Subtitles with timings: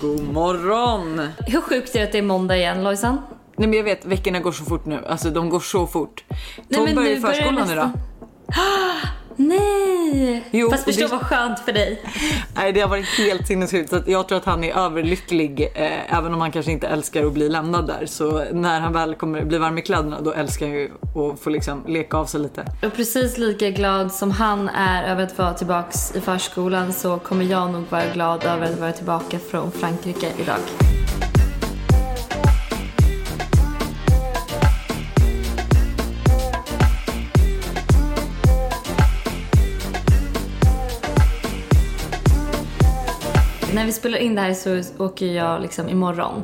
[0.00, 1.28] God morgon!
[1.46, 3.20] Hur sjukt är det att det är måndag igen Lojsan?
[3.56, 5.04] Nej men jag vet, veckorna går så fort nu.
[5.06, 6.24] Alltså de går så fort.
[6.74, 7.90] Tom börjar i förskolan idag.
[9.40, 10.44] Nej!
[10.50, 12.02] Jo, Fast förstå det- vad skönt för dig.
[12.56, 13.90] Nej det har varit helt sinnessjukt.
[13.90, 15.60] Så jag tror att han är överlycklig.
[15.74, 18.06] Eh, även om han kanske inte älskar att bli lämnad där.
[18.06, 20.90] Så när han väl kommer bli varm i kläderna då älskar han ju
[21.34, 22.64] att få liksom leka av sig lite.
[22.86, 27.44] Och precis lika glad som han är över att vara tillbaks i förskolan så kommer
[27.44, 30.58] jag nog vara glad över att vara tillbaka från Frankrike idag.
[43.78, 46.42] När vi spelar in det här så åker jag liksom imorgon.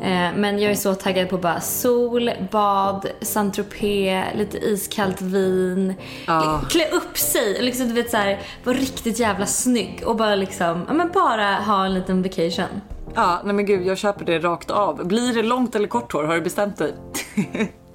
[0.00, 5.94] Eh, men jag är så taggad på bara sol, bad, Saint-Tropez, lite iskallt vin.
[6.26, 6.60] Ja.
[6.70, 10.34] Klä upp sig och liksom, du vet så här, vara riktigt jävla snygg och bara
[10.34, 12.80] liksom, ja men bara ha en liten vacation.
[13.14, 15.06] Ja, nej men gud jag köper det rakt av.
[15.06, 16.24] Blir det långt eller kort hår?
[16.24, 16.94] Har du bestämt dig?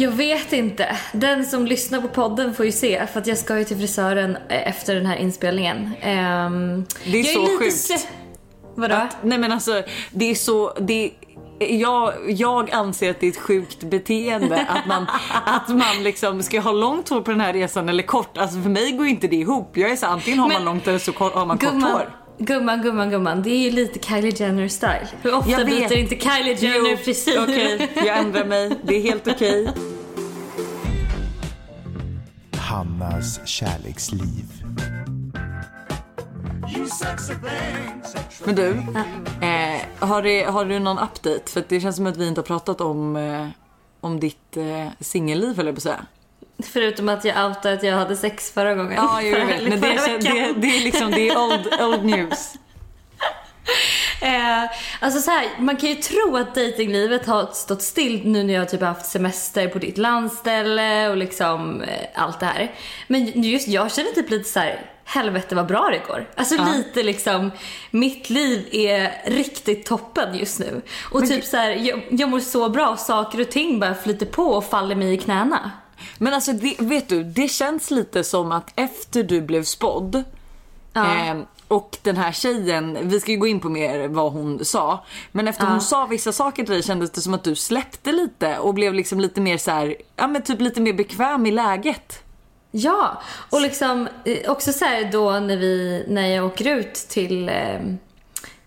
[0.00, 0.96] Jag vet inte.
[1.12, 4.36] Den som lyssnar på podden får ju se för att jag ska ju till frisören
[4.48, 5.90] eh, efter den här inspelningen.
[6.00, 7.74] Ehm, Det är jag så sjukt.
[7.90, 8.06] slä-
[8.74, 8.94] Vadå?
[8.94, 11.10] Att, nej men alltså det är så, det
[11.58, 15.06] jag, jag anser att det är ett sjukt beteende att man,
[15.44, 18.38] att man liksom ska ha långt hår på den här resan eller kort.
[18.38, 19.76] Alltså för mig går inte det ihop.
[19.76, 21.92] Jag är så antingen har man Men- långt eller så kort, har man kort Gumman,
[21.92, 22.10] hår.
[22.38, 23.42] gumman, gumman, gumman.
[23.42, 25.08] Det är ju lite Kylie Jenner style.
[25.22, 27.38] Hur ofta byter inte Kylie Jenner Jo, frisyr?
[27.42, 28.70] Okej, jag ändrar mig.
[28.84, 29.68] Det är helt okej.
[32.70, 34.44] Hannas kärleksliv.
[38.44, 38.68] Men du,
[39.46, 41.52] eh, har, det, har du någon update?
[41.52, 43.48] För det känns som att vi inte har pratat om, eh,
[44.00, 46.06] om ditt eh, singelliv eller på att säga.
[46.62, 48.92] Förutom att jag outade att jag hade sex förra gången.
[48.92, 49.62] Ja, jag vet.
[49.62, 50.20] Men det, veckan.
[50.20, 52.54] det, det är liksom, det är old, old news.
[54.30, 58.54] Eh, alltså så här, man kan ju tro att datinglivet har stått still nu när
[58.54, 62.74] jag typ har haft semester på ditt landställe och liksom eh, allt det här.
[63.06, 66.28] Men just jag känner typ lite så här, helvete vad bra det går.
[66.34, 67.50] Alltså lite liksom,
[67.90, 70.82] mitt liv är riktigt toppen just nu.
[71.10, 74.26] Och typ så här, jag, jag mår så bra och saker och ting bara flyter
[74.26, 75.70] på och faller mig i knäna.
[76.18, 80.24] Men alltså det, vet du, det känns lite som att efter du blev spådd
[80.94, 81.34] eh,
[81.70, 85.04] och den här tjejen, vi ska ju gå in på mer vad hon sa.
[85.32, 88.58] Men efter hon sa vissa saker till dig kändes det som att du släppte lite
[88.58, 92.22] och blev liksom lite mer så här, ja men typ lite mer bekväm i läget.
[92.70, 97.48] Ja, och liksom eh, också så här då när vi, när jag åker ut till
[97.48, 97.80] eh,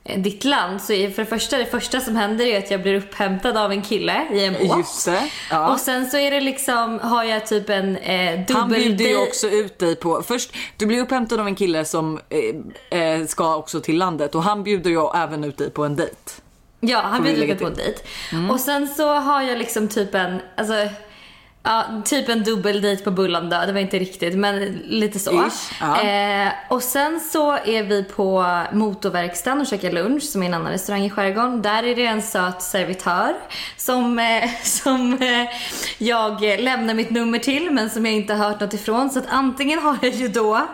[0.04, 2.96] ditt land så är för det första, det första som händer är att jag blir
[2.96, 5.08] upphämtad av en kille i en båt.
[5.52, 5.74] Ja.
[5.74, 9.48] Och sen så är det liksom, har jag typ en eh, Han bjuder ju också
[9.50, 12.20] ut dig på, först du blir upphämtad av en kille som
[12.90, 15.96] eh, eh, ska också till landet och han bjuder ju även ut dig på en
[15.96, 16.16] dejt.
[16.80, 18.00] Ja, han bjuder lägga mig på en dejt.
[18.32, 18.50] Mm.
[18.50, 20.74] Och sen så har jag liksom typ en, alltså
[21.66, 25.32] Ja, typ en dubbeldejt på Bullandö, det var inte riktigt men lite så.
[25.32, 26.02] Ish, ja.
[26.02, 30.72] Eh, och sen så är vi på motorverkstaden och käkar lunch som är en annan
[30.72, 31.62] restaurang i skärgården.
[31.62, 33.34] Där är det en söt servitör
[33.78, 35.50] som, eh, som eh,
[35.98, 39.10] jag lämnar mitt nummer till men som jag inte har hört något ifrån.
[39.10, 40.68] Så att antingen har jag ju då...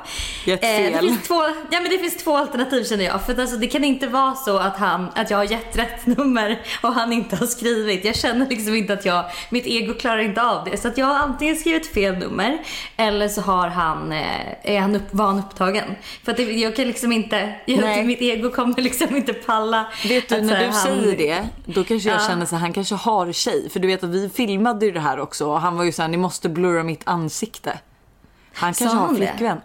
[0.45, 0.99] Gett Eh, det, fel.
[0.99, 3.25] finns två, ja, men det finns två alternativ känner jag.
[3.25, 6.05] För att alltså, det kan inte vara så att, han, att jag har gett rätt
[6.17, 8.05] nummer och han inte har skrivit.
[8.05, 10.78] Jag känner liksom inte att jag, mitt ego klarar inte av det.
[10.81, 12.57] Så att jag har antingen skrivit fel nummer
[12.97, 15.95] eller så har han, eh, är han upp, var han upptagen.
[16.23, 19.85] För att det, jag kan liksom inte, jag, mitt ego kommer liksom inte palla.
[20.07, 22.27] Vet du, när här, du han- säger det, då kanske jag Ja.
[22.27, 23.69] känner så här, han kanske har tjej.
[23.69, 26.01] För du vet att vi filmade ju det här också och han var ju så
[26.01, 27.79] här, ni måste blurra mitt ansikte.
[28.53, 29.27] Han kanske har han det?
[29.27, 29.57] flickvän.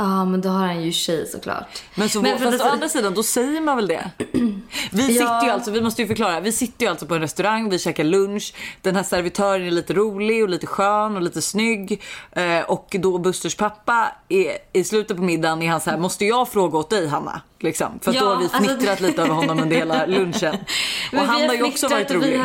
[0.00, 0.20] Ja.
[0.20, 1.82] Ja, men då har han ju tjej såklart.
[1.94, 4.10] Men, så, Men fast att- å andra sidan, då säger man väl det?
[4.92, 7.70] Vi sitter ju alltså, vi måste ju förklara, vi sitter ju alltså på en restaurang,
[7.70, 8.54] vi käkar lunch.
[8.82, 12.02] Den här servitören är lite rolig och lite skön och lite snygg.
[12.32, 16.24] Eh, och då Busters pappa, är, i slutet på middagen är han så här, måste
[16.24, 17.40] jag fråga åt dig Hanna?
[17.58, 17.98] Liksom.
[18.02, 20.56] För Ja, då har vi alltså- fnittrat lite över honom under hela lunchen.
[21.12, 22.40] Och han har ju också varit rolig.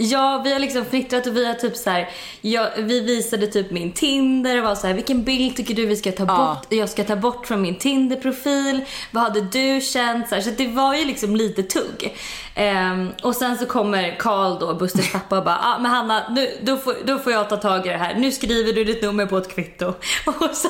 [0.00, 2.08] Ja, vi har liksom fnittrat och vi har typ så här,
[2.40, 5.96] ja, vi visade typ min Tinder och var så här, vilken bild tycker du vi
[5.96, 6.36] ska ta Ja.
[6.60, 6.72] bort?
[6.72, 8.80] Jag ska ta bort från min Tinder-profil.
[9.10, 10.28] Vad hade du känt?
[10.28, 12.16] Så, här, så det var ju liksom lite tugg.
[12.58, 16.50] Ehm, och sen så kommer Karl då, Busters pappa och bara, ah, men Hanna, nu,
[16.62, 18.14] då, får, då får jag ta tag i det här.
[18.14, 19.86] Nu skriver du ditt nummer på ett kvitto.
[20.26, 20.68] Och så,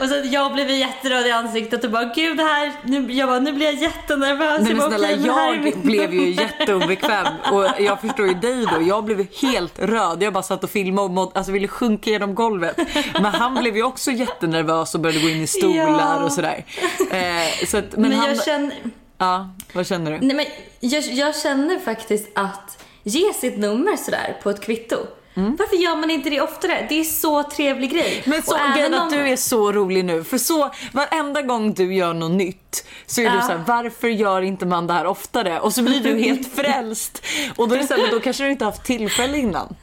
[0.00, 3.38] och så jag blev jätteröd i ansiktet och bara, gud det här, nu, jag bara,
[3.38, 4.60] nu blir jag jättenervös.
[4.60, 7.26] Nej Jag men bara, snälla "Okej, men det här är jag blev ju nummer." jätteobekväm
[7.52, 8.82] och jag förstår ju dig då.
[8.82, 10.22] Jag blev helt röd.
[10.22, 12.76] Jag bara satt och filmade och måd, alltså ville sjunka genom golvet.
[13.12, 16.24] Men han blev ju också jättenervös och började gå in i stolar Ja.
[16.24, 16.64] och sådär.
[17.10, 18.72] Eh, så att, men Men, han, jag känner...
[19.18, 20.26] Ja, vad känner du?
[20.26, 20.46] Nej men
[20.80, 24.96] jag, jag känner faktiskt att ge sitt nummer sådär på ett kvitto.
[25.36, 26.86] Varför gör man inte det oftare?
[26.88, 28.22] Det är så trevlig grej.
[28.26, 30.24] Men så grejen att om- du är så rolig nu.
[30.24, 33.42] För så varenda gång du gör något nytt så är du Ja.
[33.42, 35.60] så här, varför gör inte man det här oftare?
[35.60, 37.22] Och så blir du helt frälst.
[37.56, 39.76] Och då är det så här, men då kanske du inte haft tillfälle innan.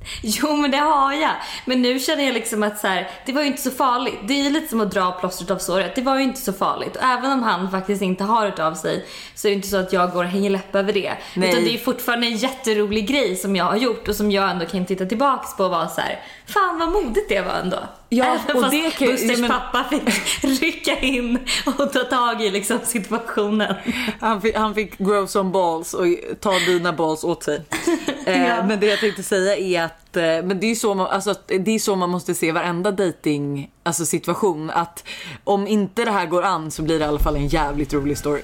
[0.22, 1.30] Jo men det har jag.
[1.64, 4.18] Men nu känner jag liksom att så här, det var ju inte så farligt.
[4.24, 5.94] Det är ju lite som att dra plåstret av såret.
[5.94, 6.96] Det var ju inte så farligt.
[6.96, 9.76] Och även om han faktiskt inte har hört av sig så är det inte så
[9.76, 11.12] att jag går och hänger läpp över det.
[11.34, 11.50] Nej.
[11.50, 14.66] Utan det är fortfarande en jätterolig grej som jag har gjort och som jag ändå
[14.66, 17.78] kan titta tillbaks på och vara så här, fan vad modigt det var ändå.
[18.12, 20.02] Ja, även och fast det kan ju- Busters men- pappa fick
[20.62, 21.38] rycka in
[21.78, 23.74] och ta tag i liksom situationen.
[24.20, 26.06] Han fick, han fick grow some balls och
[26.40, 27.62] ta dina balls åt sig.
[28.26, 28.62] eh, Ja.
[28.66, 31.70] Men det jag tänkte säga är att eh, men det, är så man, alltså, det
[31.74, 34.70] är så man måste se varenda dating alltså, situation.
[34.70, 35.04] Att
[35.44, 38.18] om inte det här går an så blir det i alla fall en jävligt rolig
[38.18, 38.40] story.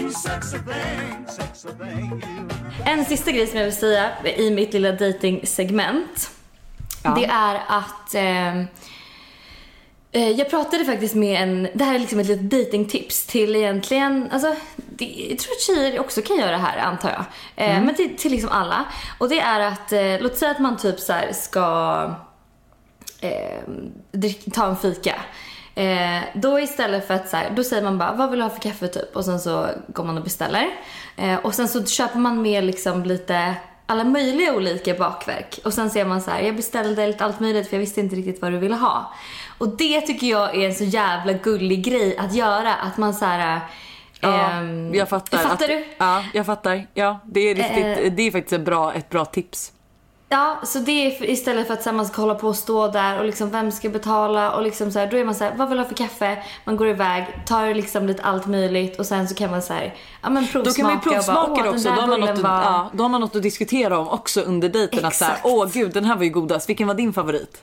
[0.00, 2.48] You sexy thing, sexy thing, you.
[2.84, 6.30] En sista grej som jag vill säga i mitt lilla dating-segment.
[7.06, 7.14] Ja.
[7.20, 8.66] Det är att ehm,
[10.12, 14.28] eh, jag pratade faktiskt med en, det här är liksom ett litet datingtips till egentligen,
[14.32, 17.24] alltså det, jag tror att tjejer också kan göra det här antar jag.
[17.66, 18.84] Eh, Men till, till liksom alla.
[19.18, 21.96] Och det är att, eh, låt säga att man typ så ska
[23.20, 23.60] eh,
[24.12, 25.14] drick, ta en fika.
[25.74, 28.50] Eh, då istället för att så här, då säger man bara vad vill du ha
[28.50, 30.66] för kaffe typ och sen så går man och beställer.
[31.16, 33.54] Eh, och sen så köper man med liksom lite
[33.86, 35.58] alla möjliga olika bakverk.
[35.64, 38.16] Och sen ser man så här, jag beställde lite allt möjligt för jag visste inte
[38.16, 39.12] riktigt vad du ville ha.
[39.58, 42.74] Och det tycker jag är en så jävla gullig grej att göra.
[42.74, 43.60] Att man så här,
[44.20, 45.38] Ja, ehm, jag fattar.
[45.38, 45.84] Fattar att, du?
[45.98, 46.86] Ja, jag fattar.
[46.94, 48.12] Ja, det är, riktigt, Eh.
[48.12, 49.72] det är faktiskt ett bra, ett bra tips.
[50.28, 52.88] Ja, så det är för, istället för att här, man ska hålla på och stå
[52.88, 55.54] där och liksom vem ska betala och liksom så här, då är man så här,
[55.56, 56.38] vad vill du ha för kaffe?
[56.64, 59.94] Man går iväg, tar liksom lite allt möjligt och sen så kan man så här,
[60.22, 61.88] ja men provsmaka Då kan man ju provsmaka bara, också.
[61.88, 62.62] Då har, man något, att- var...
[62.62, 65.04] ja, då har man något att diskutera om också under dejten.
[65.04, 65.46] Att så här, Exakt.
[65.46, 66.68] åh gud den här var ju godast.
[66.68, 67.62] Vilken var din favorit?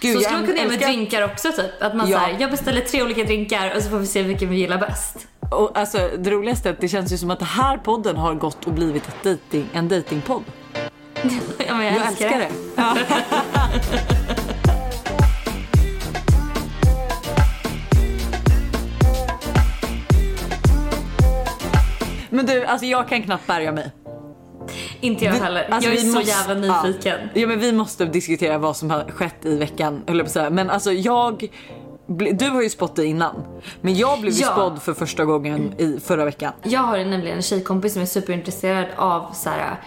[0.00, 1.82] Gud, så skulle man kunna göra med drinkar också typ.
[1.82, 2.18] Att man Ja.
[2.18, 5.26] här, jag beställer tre olika drinkar och så får vi se vilken vi gillar bäst.
[5.50, 8.34] Och alltså, det roligaste är att det känns ju som att den här podden har
[8.34, 10.42] gått och blivit ett dating, en datingpodd.
[11.66, 12.48] ja, men jag, Jag älskar det.
[12.76, 12.96] Ja.
[22.30, 23.90] Men du, alltså jag kan knappt bärga mig.
[25.00, 25.68] Inte jag heller.
[25.70, 27.18] Alltså, jag är så måste- jävla nyfiken.
[27.34, 27.40] Ja.
[27.40, 30.32] ja men vi måste diskutera vad som har skett i veckan, höll jag på att
[30.32, 30.50] säga.
[30.50, 31.48] Men alltså jag,
[32.32, 33.42] du har ju spått det innan.
[33.80, 34.52] Men jag blev ju Ja.
[34.52, 36.52] spådd för första gången i förra veckan.
[36.62, 39.80] Jag har nämligen en tjejkompis som är superintresserad av så här,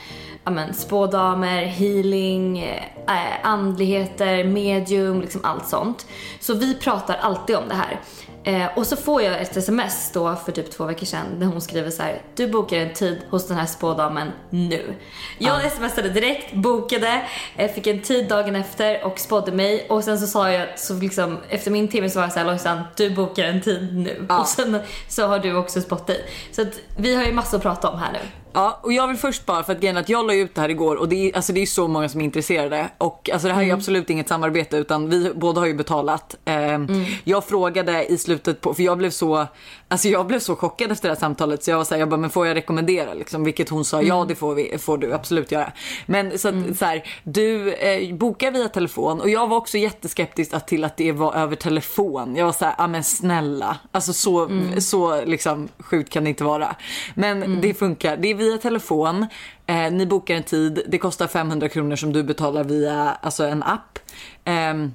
[0.43, 6.05] ja men spådamer, healing, eh, andligheter, medium, liksom allt sånt.
[6.39, 7.99] Så vi pratar alltid om det här.
[8.45, 11.61] Eh, och så får jag ett sms då för typ två veckor sedan där hon
[11.61, 14.95] skriver så här: du bokar en tid hos den här spådamen nu.
[15.37, 17.21] Jag smsade direkt, bokade,
[17.57, 20.93] eh, fick en tid dagen efter och spådde mig och sen så sa jag, så
[20.93, 24.25] liksom efter min timme så var jag såhär Lojsan, du bokar en tid nu.
[24.29, 24.39] Ja.
[24.39, 24.79] Och sen
[25.09, 26.25] så har du också spått dig.
[26.51, 28.42] Så att vi har ju massor att prata om här nu.
[28.53, 30.69] Ja, och jag vill först bara, för att grejen att jag la ut det här
[30.69, 32.89] igår och det är, alltså det är så många som är intresserade.
[32.97, 36.35] Och alltså det här är ju absolut inget samarbete utan vi båda har ju betalat.
[36.45, 36.87] Ehm,
[37.23, 39.47] Jag frågade i slutet på, för jag blev så,
[39.87, 42.17] alltså jag blev så chockad efter det här samtalet så jag var såhär, jag bara,
[42.17, 43.43] men får jag rekommendera liksom?
[43.43, 45.71] Vilket hon sa, ja det får, vi, får du absolut göra.
[46.05, 50.53] Men så att så här, du eh, bokar via telefon och jag var också jätteskeptisk
[50.53, 52.35] att- till att det var över telefon.
[52.35, 53.77] Jag var såhär, ja men snälla.
[53.91, 56.75] Alltså så, så liksom sjukt kan det inte vara.
[57.15, 58.17] Men det funkar.
[58.17, 59.25] Det är via telefon.
[59.67, 60.81] Eh, ni bokar en tid.
[60.87, 63.99] Det kostar 500 kronor som du betalar via alltså en app.
[64.45, 64.93] Ehm,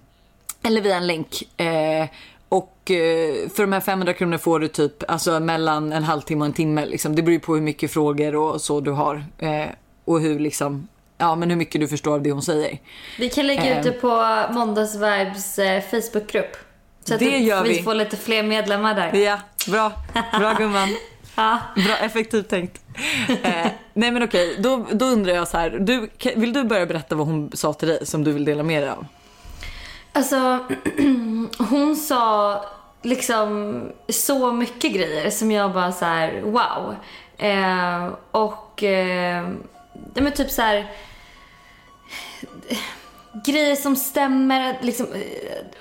[0.62, 1.60] eller via en länk.
[1.60, 2.06] Eh,
[2.48, 6.46] och eh, för de här 500 kronor får du typ alltså mellan en halvtimme och
[6.46, 6.86] en timme.
[6.86, 7.16] Liksom.
[7.16, 9.24] Det beror ju på hur mycket frågor och så du har.
[9.38, 9.66] Eh,
[10.04, 10.88] och hur liksom,
[11.18, 12.78] ja men hur mycket du förstår av det hon säger.
[13.18, 13.92] Vi kan lägga ut Ehm.
[13.92, 16.56] det på Måndagsvibes eh, Facebookgrupp.
[17.04, 17.82] Så att Det gör vi vi.
[17.82, 19.14] får lite fler medlemmar där.
[19.14, 19.38] Ja,
[19.68, 19.92] bra.
[20.38, 20.88] Bra gumman.
[21.38, 21.58] Ja.
[21.74, 22.80] Bra, effektivt tänkt.
[23.42, 25.70] Eh, nej men okej, då, då undrar jag så här.
[25.70, 28.82] Du, vill du börja berätta vad hon sa till dig som du vill dela med
[28.82, 29.06] dig av?
[30.12, 30.58] Alltså,
[31.58, 32.64] hon sa
[33.02, 36.94] liksom så mycket grejer som jag bara så här: wow.
[37.38, 39.48] Eh, och, eh,
[40.14, 40.86] men typ så här
[43.44, 44.78] grejer som stämmer.
[44.80, 45.20] Liksom, eh,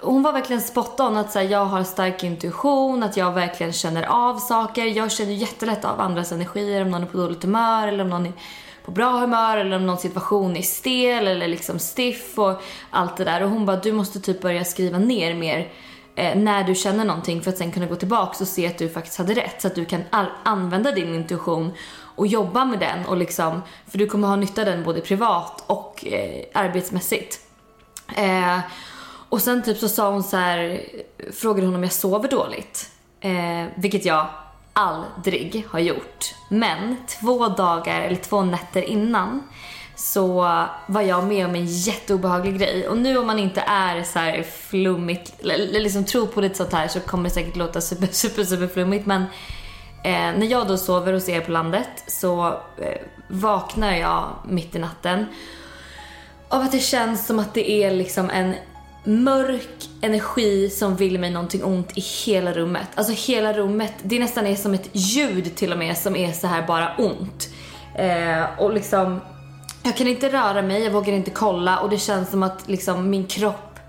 [0.02, 3.74] hon var verkligen spot on att så här, jag har stark intuition, att jag verkligen
[3.74, 4.86] känner av saker.
[4.86, 8.26] Jag känner jättelätt av andras energier, om någon är på dåligt humör eller om någon
[8.26, 8.34] är
[8.86, 13.24] på bra humör eller om någon situation är stel eller liksom stiff och allt det
[13.24, 13.44] där.
[13.44, 15.72] Och hon bara, du måste typ börja skriva ner mer
[16.16, 18.90] eh, när du känner någonting för att sen kunna gå tillbaka och se att du
[18.90, 19.62] faktiskt hade rätt.
[19.62, 20.02] Så att du kan
[20.44, 21.74] använda din intuition
[22.18, 25.64] och jobba med den och liksom, för du kommer ha nytta av den både privat
[25.68, 27.47] och eh, arbetsmässigt.
[28.16, 28.60] Eh,
[29.30, 30.82] och sen typ så sa hon så här,
[31.34, 32.90] frågade hon om jag sover dåligt.
[33.20, 34.28] Eh, vilket jag
[34.74, 36.36] aldrig har gjort.
[36.50, 39.44] Men två dagar eller två nätter innan
[39.96, 40.42] så
[40.88, 42.88] var jag med om en jätteobehaglig grej.
[42.88, 46.74] Och nu om man inte är så här flummigt, eller liksom tror på lite sånt
[46.74, 49.06] här så kommer det säkert låta super, super, super flummigt.
[49.06, 49.22] Men
[50.04, 52.48] eh, när jag då sover hos er på landet så
[52.78, 55.26] eh, vaknar jag mitt i natten
[56.50, 58.56] av att det känns som att det är liksom en
[59.04, 62.88] mörk energi som vill mig någonting ont i hela rummet.
[62.96, 66.48] Alltså hela rummet, det nästan är som ett ljud till och med som är så
[66.48, 67.50] här bara ont.
[67.96, 69.22] Eh, och liksom,
[69.84, 73.10] jag kan inte röra mig, jag vågar inte kolla och det känns som att liksom
[73.10, 73.80] min kropp,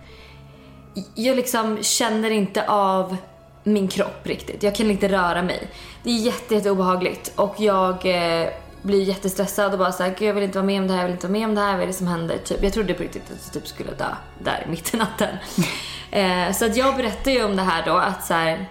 [1.15, 3.17] jag liksom känner inte av
[3.65, 4.63] min kropp riktigt.
[4.63, 5.69] Jag kan inte röra mig.
[6.03, 8.49] Det är jätte, jätte obehagligt och jag eh,
[8.89, 11.07] blir jättestressad och bara såhär, gud jag vill inte vara med om det här, jag
[11.07, 12.39] vill inte vara med om det här, vad är det som händer?
[12.39, 15.37] Typ, jag trodde på riktigt att jag typ skulle dö där mitt i natten.
[16.11, 18.69] eh, så att jag berättade ju om det här då att så här,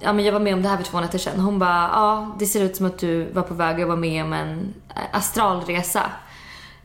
[0.00, 1.40] ja men jag var med om det här för två nätter sedan.
[1.40, 4.24] Hon bara, ja det ser ut som att du var på väg att vara med
[4.24, 6.10] om en eh, astralresa.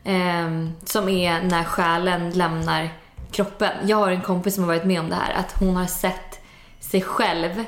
[0.04, 0.50] Eh,
[0.84, 2.88] som är när själen lämnar
[3.30, 3.72] kroppen.
[3.84, 6.40] Jag har en kompis som har varit med om det här, att hon har sett
[6.80, 7.64] sig själv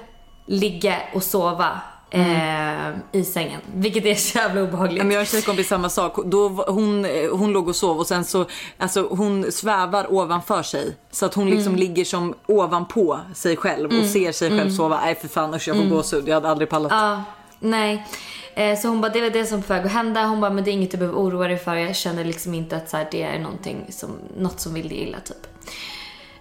[0.46, 1.80] ligga och sova
[2.20, 3.61] eh, i sängen.
[3.75, 5.02] Vilket är så jävla obehagligt.
[5.02, 6.16] Men jag har en tjejkompis samma sak.
[6.25, 8.46] Då, hon, eh, hon låg och sov och sen så,
[8.78, 10.96] alltså hon svävar ovanför sig.
[11.11, 15.00] Så att hon liksom ligger som ovanpå sig själv och ser sig själv sova.
[15.00, 16.28] Nej för fan usch jag får gåshud.
[16.28, 16.92] Jag hade aldrig pallat.
[16.92, 17.23] Ja,
[17.58, 18.06] nej.
[18.54, 20.25] Eh, så hon bara, det var det som på väg att hända.
[20.25, 21.75] Hon bara, men det är inget du behöver oroa dig för.
[21.75, 24.99] Jag känner liksom inte att så här, det är någonting som, något som vill dig
[24.99, 25.46] illa typ.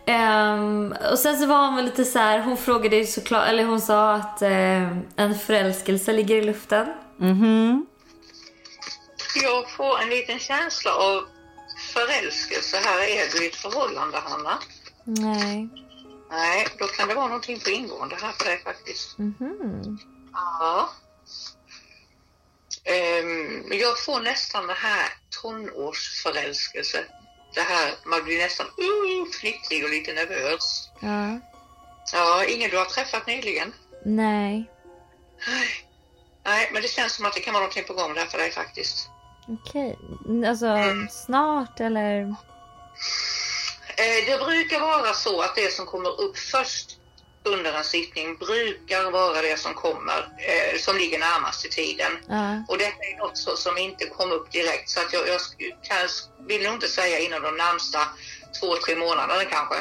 [0.08, 3.64] Ehm, och sen så var hon väl lite så här, hon frågade ju såklart, eller
[3.64, 6.88] hon sa att eh, en förälskelse ligger i luften.
[9.44, 11.24] Jag får en liten känsla av
[11.94, 13.00] förälskelse här.
[13.00, 14.60] Är du i ett förhållande, Hanna?
[15.04, 15.70] Nej.
[16.32, 19.16] Nej, då kan det vara någonting på ingående här för dig faktiskt.
[20.34, 20.90] Ja.
[22.84, 25.10] Ehm, jag får nästan det här
[25.42, 27.06] tonårsförälskelse.
[27.56, 30.90] Det här, man blir nästan uh, fnittrig och lite nervös.
[31.00, 31.40] Ja.
[32.14, 33.74] Ja, ingen du har träffat nyligen?
[34.06, 34.72] Nej.
[36.46, 36.70] Nej.
[36.74, 39.10] Men det känns som att det kan vara någonting på gång där för dig faktiskt.
[39.48, 39.98] Okej.
[40.48, 40.76] Alltså
[41.12, 42.22] snart eller?
[43.98, 46.95] Eh, Det brukar vara så att det som kommer upp först
[47.46, 52.12] under en sittning brukar vara det som kommer, eh, som ligger närmast i tiden.
[52.28, 52.66] Ja.
[52.68, 55.42] Och detta är något så, som inte kom upp direkt så att jag, jag
[55.84, 55.98] kan,
[56.48, 58.00] vill nog inte säga inom de närmsta
[58.60, 59.76] två, tre månaderna kanske.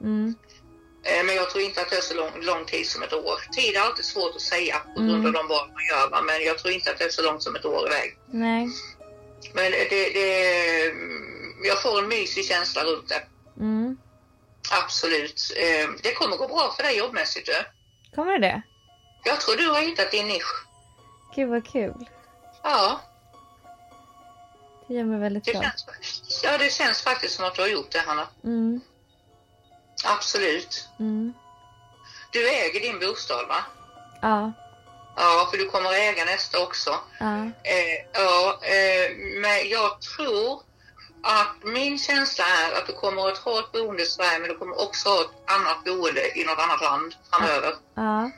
[0.00, 0.34] Mm.
[1.04, 3.40] Eh, Men jag tror inte att det är så lång, lång tid som ett år.
[3.52, 6.58] Tid är alltid svårt att säga på grund av de val man gör, men jag
[6.58, 8.18] tror inte att det är så långt som ett år iväg.
[8.32, 8.68] Nej.
[9.52, 13.22] Men det, det, mm, jag får en mysig känsla runt det.
[13.60, 13.96] Mm.
[14.70, 15.52] Absolut.
[15.56, 17.46] Eh, Det kommer gå bra för dig jobbmässigt.
[17.46, 17.64] Du.
[18.16, 18.62] Kommer det?
[19.24, 20.64] Jag tror du har hittat din nisch.
[21.34, 22.08] Gud vad kul.
[22.62, 23.00] Ja,
[24.88, 25.86] Det gör mig väldigt det känns,
[26.42, 28.28] ja, det känns faktiskt som att du har gjort det, Hanna.
[28.44, 28.80] Mm.
[30.04, 30.88] Absolut.
[30.98, 31.32] Mm.
[32.32, 33.64] Du äger din bostad, va?
[34.22, 34.52] Ja.
[35.16, 36.94] Ja, för du kommer äga nästa också.
[37.20, 37.42] Ja.
[37.44, 40.62] Eh, ja, eh, men jag tror
[41.22, 44.56] att min känsla är att du kommer att ha ett boende i Sverige, men du
[44.56, 47.72] kommer också ha ett annat boende i något annat land framöver.
[47.94, 48.30] Ja.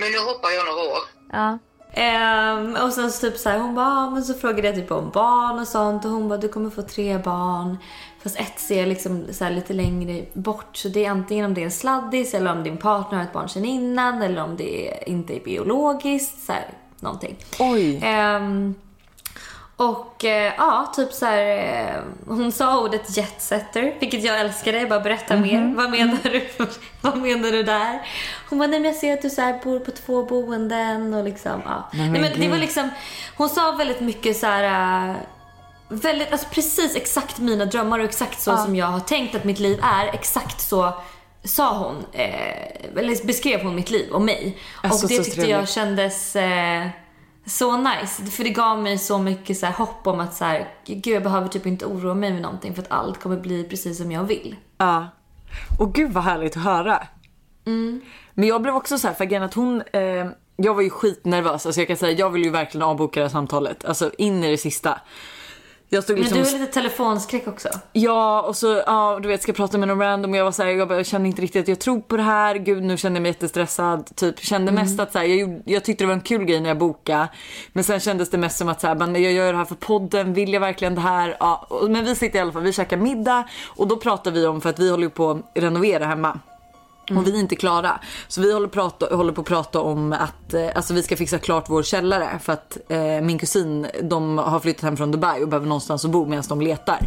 [0.00, 1.02] Men nu hoppar jag några år.
[1.32, 1.58] Ja.
[1.92, 4.90] Ehm, och sen så typ så här, hon bara, ah, men så frågade jag typ
[4.90, 7.76] om barn och sånt och hon bara, du kommer få tre barn.
[8.22, 11.60] Fast ett ser liksom så här lite längre bort så det är antingen om det
[11.60, 15.02] är en sladdis eller om din partner har ett barn sedan innan eller om det
[15.06, 16.68] inte är biologiskt, så här,
[17.00, 17.36] någonting.
[17.58, 18.00] Oj.
[18.02, 18.74] Ehm,
[19.78, 24.78] och eh, ja, typ så här, eh, hon sa ordet jetsetter, vilket jag älskade.
[24.78, 25.74] Jag bara berätta mer.
[25.76, 26.48] Vad menar du?
[27.00, 28.00] Vad menar du där?
[28.50, 31.24] Hon bara, nej men jag ser att du så här bor på två boenden och
[31.24, 31.88] liksom, ja.
[31.92, 32.90] Nej, men det var liksom,
[33.36, 35.08] hon sa väldigt mycket så här.
[35.10, 35.16] eh,
[35.90, 39.58] Väldigt, alltså precis exakt mina drömmar och exakt så som jag har tänkt att mitt
[39.58, 40.06] liv är.
[40.06, 40.92] Exakt så
[41.44, 44.58] sa hon, eh, eller beskrev hon mitt liv och mig.
[44.82, 45.50] Alltså, och det tyckte trevligt.
[45.56, 46.86] jag kändes eh,
[47.48, 48.26] så nice.
[48.26, 51.22] För det gav mig så mycket så här, hopp om att så här, gud jag
[51.22, 54.24] behöver typ inte oroa mig med någonting för att allt kommer bli precis som jag
[54.24, 54.56] vill.
[54.78, 55.08] Ja.
[55.78, 57.06] Och gud vad härligt att höra.
[58.34, 60.26] Men jag blev också så här, för grejen att hon, eh,
[60.56, 61.66] jag var ju skitnervös.
[61.66, 63.84] Alltså jag kan säga, jag vill ju verkligen avboka det här samtalet.
[63.84, 65.00] Alltså in i det sista.
[65.90, 66.38] Jag stod Men liksom...
[66.42, 67.68] du har lite telefonskräck också.
[67.92, 70.52] Ja och så ja, du vet ska jag prata med någon random och jag var
[70.52, 72.54] så här, jag, bara, jag kände inte riktigt att jag tror på det här.
[72.54, 74.16] Gud nu kände jag mig jättestressad.
[74.16, 76.68] Typ kände mest att så här, jag, jag tyckte det var en kul grej när
[76.68, 77.28] jag bokade.
[77.72, 79.74] Men sen kändes det mest som att så här, men jag gör det här för
[79.74, 81.36] podden, vill jag verkligen det här?
[81.40, 84.46] Ja, och- men vi sitter i alla fall, vi käkar middag och då pratar vi
[84.46, 86.38] om för att vi håller på att renovera hemma.
[87.16, 88.00] Och vi är inte klara.
[88.28, 91.38] Så vi håller, prata, håller på att prata om att eh, alltså vi ska fixa
[91.38, 92.38] klart vår källare.
[92.42, 96.10] För att eh, min kusin de har flyttat hem från Dubai och behöver någonstans att
[96.10, 97.00] bo medan de letar.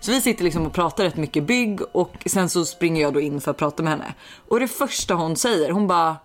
[0.00, 3.20] Så vi sitter liksom och pratar rätt mycket bygg och sen så springer jag då
[3.20, 4.14] in för att prata med henne.
[4.48, 6.16] Och det första hon säger, hon bara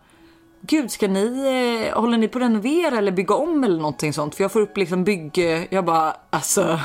[0.62, 4.36] Gud, ska ni, eh, håller ni på att renovera eller bygga om eller någonting sånt?
[4.36, 5.38] För jag får upp liksom bygg...
[5.70, 6.80] Jag bara, alltså...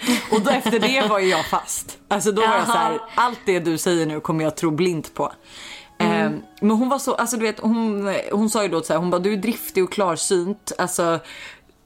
[0.32, 1.98] Och då efter det var ju jag fast.
[2.08, 5.14] Alltså då var jag så här, allt det du säger nu kommer jag tro blint
[5.14, 5.32] på.
[5.98, 9.00] Eh, men hon var så, alltså du vet hon, hon sa ju då så här,
[9.00, 10.72] hon bara du är driftig och klarsynt.
[10.78, 11.18] Alltså,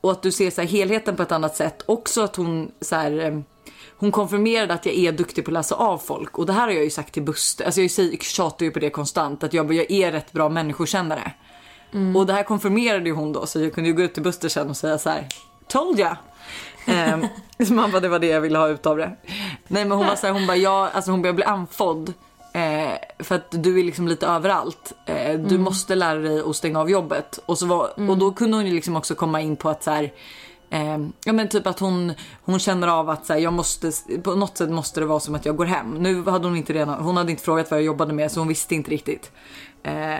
[0.00, 1.82] och att du ser så här, helheten på ett annat sätt.
[1.86, 3.38] Också att hon så här, eh,
[3.96, 6.38] hon konfirmerade att jag är duktig på att läsa av folk.
[6.38, 8.78] Och det här har jag ju sagt till Buster, alltså jag säger- tjatar ju på
[8.78, 9.44] det konstant.
[9.44, 11.32] Att jag, jag är rätt bra människokännare.
[12.16, 14.48] Och det här konfirmerade ju hon då så jag kunde ju gå ut till Buster
[14.48, 15.26] sen och säga så här,
[15.68, 16.16] told ya.
[16.86, 17.26] Ehm,
[17.66, 19.16] så man bara, det var det jag ville ha ut av det.
[19.68, 22.12] Nej men hon var så här, hon bara, ja, alltså hon börjar bli andfådd.
[22.52, 24.92] Eh, för att du är liksom lite överallt.
[25.06, 27.38] Eh, du måste lära dig att stänga av jobbet.
[27.46, 29.90] Och, så var, och då kunde hon ju liksom också komma in på att så
[29.90, 30.12] här,
[30.70, 33.92] eh, ja men typ att hon, hon känner av att så här, jag måste,
[34.22, 35.94] på något sätt måste det vara som att jag går hem.
[35.94, 38.48] Nu hade hon inte redan, hon hade inte frågat vad jag jobbade med så hon
[38.48, 39.30] visste inte riktigt.
[39.82, 40.18] Eh,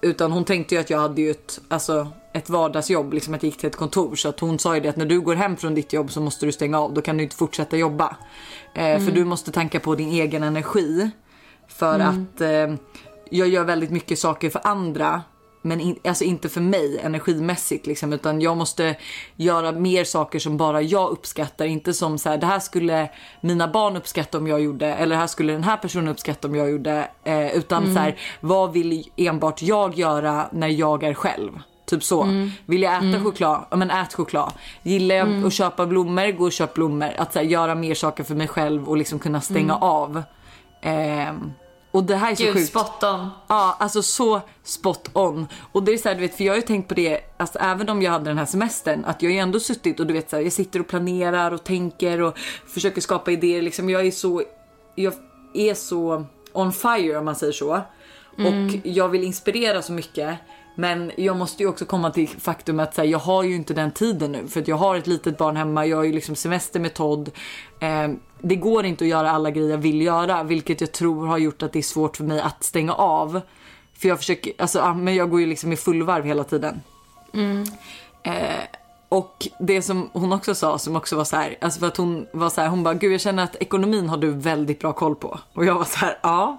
[0.00, 3.50] utan hon tänkte ju att jag hade ju ett, alltså, ett vardagsjobb, liksom att jag
[3.50, 4.16] gick till ett kontor.
[4.16, 6.20] Så att hon sa ju det att när du går hem från ditt jobb så
[6.20, 6.94] måste du stänga av.
[6.94, 8.16] Då kan du inte fortsätta jobba.
[8.74, 11.10] Eh, För du måste tanka på din egen energi.
[11.68, 12.74] För att eh,
[13.30, 15.22] jag gör väldigt mycket saker för andra.
[15.62, 18.96] Men in, alltså inte för mig energimässigt liksom, utan jag måste
[19.36, 21.64] göra mer saker som bara jag uppskattar.
[21.64, 23.10] Inte som så här, det här skulle
[23.40, 26.54] mina barn uppskatta om jag gjorde eller det här skulle den här personen uppskatta om
[26.54, 27.10] jag gjorde.
[27.24, 31.60] Eh, utan så här, vad vill enbart jag göra när jag är själv?
[31.86, 32.28] Typ så.
[32.66, 33.64] Vill jag äta choklad?
[33.70, 34.52] Ja men ät choklad.
[34.82, 36.32] Gillar jag att köpa blommor?
[36.32, 37.10] Gå och köp blommor.
[37.18, 40.22] Att så här, göra mer saker för mig själv och liksom kunna stänga av.
[40.80, 41.52] Ehm,
[41.90, 42.68] och det här är så Gud, sjukt.
[42.68, 43.30] spot on.
[43.48, 45.46] Ja, alltså så spot on.
[45.72, 47.58] Och det är så här, du vet, för jag har ju tänkt på det, alltså
[47.58, 50.14] även om jag hade den här semestern, att jag har ju ändå suttit och du
[50.14, 53.62] vet så här, jag sitter och planerar och tänker och försöker skapa idéer.
[53.62, 54.42] Liksom, jag är så,
[54.94, 55.14] jag
[55.54, 57.80] är så on fire om man säger så.
[58.38, 60.38] Och jag vill inspirera så mycket.
[60.80, 63.90] Men jag måste ju också komma till faktum att här, jag har ju inte den
[63.90, 64.48] tiden nu.
[64.48, 67.30] För att jag har ett litet barn hemma, jag har ju liksom semester med Todd.
[67.80, 68.08] Eh,
[68.40, 70.42] det går inte att göra alla grejer jag vill göra.
[70.42, 73.40] Vilket jag tror har gjort att det är svårt för mig att stänga av.
[73.94, 76.80] För jag försöker, alltså men jag går ju liksom i fullvarv hela tiden.
[78.22, 78.32] Eh,
[79.08, 82.26] och det som hon också sa som också var så här, alltså för att hon
[82.32, 85.14] var så här, hon bara gud jag känner att ekonomin har du väldigt bra koll
[85.14, 85.38] på.
[85.52, 86.58] Och jag var så här, ja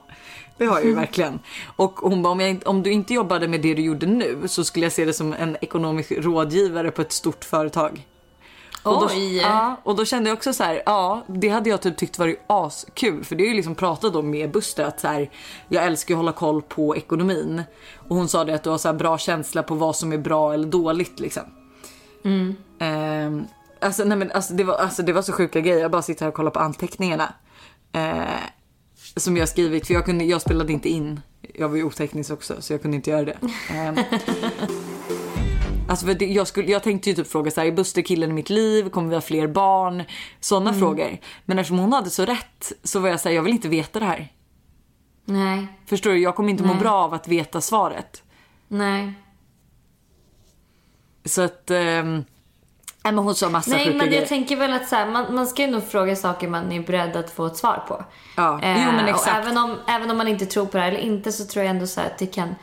[0.60, 1.40] det har jag ju verkligen.
[1.76, 4.64] Och hon bara om, jag, om du inte jobbade med det du gjorde nu så
[4.64, 8.06] skulle jag se det som en ekonomisk rådgivare på ett stort företag.
[8.84, 9.38] Och då, Oj.
[9.38, 12.40] ja, och då kände jag också så här, ja det hade jag typ tyckt varit
[12.48, 15.30] askul för det är ju liksom pratat om med Buster att så här,
[15.68, 17.64] jag älskar ju att hålla koll på ekonomin.
[18.08, 20.54] Och hon sa det att du har så bra känsla på vad som är bra
[20.54, 21.44] eller dåligt liksom.
[22.80, 23.48] Ehm,
[23.80, 26.22] alltså, nej men, alltså, det var, alltså det var så sjuka grejer, jag bara sitter
[26.22, 27.34] här och kollar på anteckningarna.
[27.92, 28.24] Eh,
[29.16, 31.22] som jag skrivit för jag, kunde, jag spelade inte in,
[31.56, 33.38] jag var ju oteknisk också så jag kunde inte göra det.
[33.72, 33.98] Ehm,
[35.88, 38.30] Alltså för det, jag, skulle, jag tänkte ju typ fråga så här, är Buster killen
[38.30, 38.90] i mitt liv?
[38.90, 40.04] Kommer vi ha fler barn?
[40.40, 41.18] Sådana frågor.
[41.46, 44.06] Men eftersom hon hade så rätt så var jag såhär, jag vill inte veta det
[44.06, 44.34] här.
[45.26, 46.18] Nej, Förstår du?
[46.20, 46.82] Jag kommer inte må Nej.
[46.82, 48.24] bra av att veta svaret.
[48.68, 49.14] nej.
[51.26, 51.72] Så att...
[51.72, 52.24] ehm,
[53.04, 54.20] nej men hon sa massa Nej, men grejer.
[54.22, 56.80] jag tänker väl att så här, man, man ska ju nog fråga saker man är
[56.80, 58.06] beredd att få ett svar på.
[58.36, 59.38] Ja, Eh, jo, men Och exakt.
[59.38, 61.70] även om, även om man inte tror på det här eller inte så tror jag
[61.76, 62.56] ändå så här att det kan,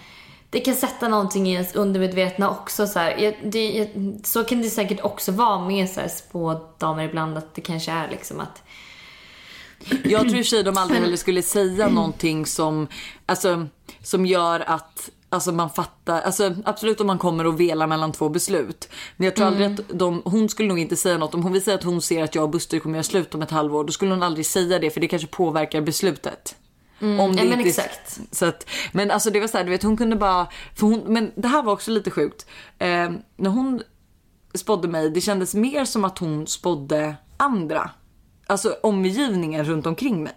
[0.50, 2.86] det kan sätta någonting i ens undermedvetna också.
[2.86, 3.16] Så, här.
[3.18, 3.88] Jag, det, jag,
[4.24, 8.08] så kan det säkert också vara med så här, spådamer ibland att det kanske är
[8.08, 8.62] liksom att
[10.04, 12.88] Jag tror i och de aldrig heller skulle säga någonting som,
[13.26, 13.66] alltså,
[14.02, 18.28] som gör att Alltså man fattar, alltså absolut om man kommer och velar mellan två
[18.28, 18.88] beslut.
[19.16, 21.34] Men jag tror aldrig att de, hon skulle nog inte säga något.
[21.34, 23.42] Om hon vill säga att hon ser att jag och Buster kommer göra slut om
[23.42, 23.84] ett halvår.
[23.84, 26.56] Då skulle hon aldrig säga det för det kanske påverkar beslutet.
[27.00, 28.20] Om ja, men exakt.
[28.32, 31.02] Så att, men alltså det var så här, du vet hon kunde bara, för hon,
[31.06, 32.46] men det här var också lite sjukt.
[32.78, 33.82] Eh, när hon
[34.54, 37.90] spådde mig, det kändes mer som att hon spådde andra.
[38.46, 40.34] Alltså omgivningen runt omkring mig.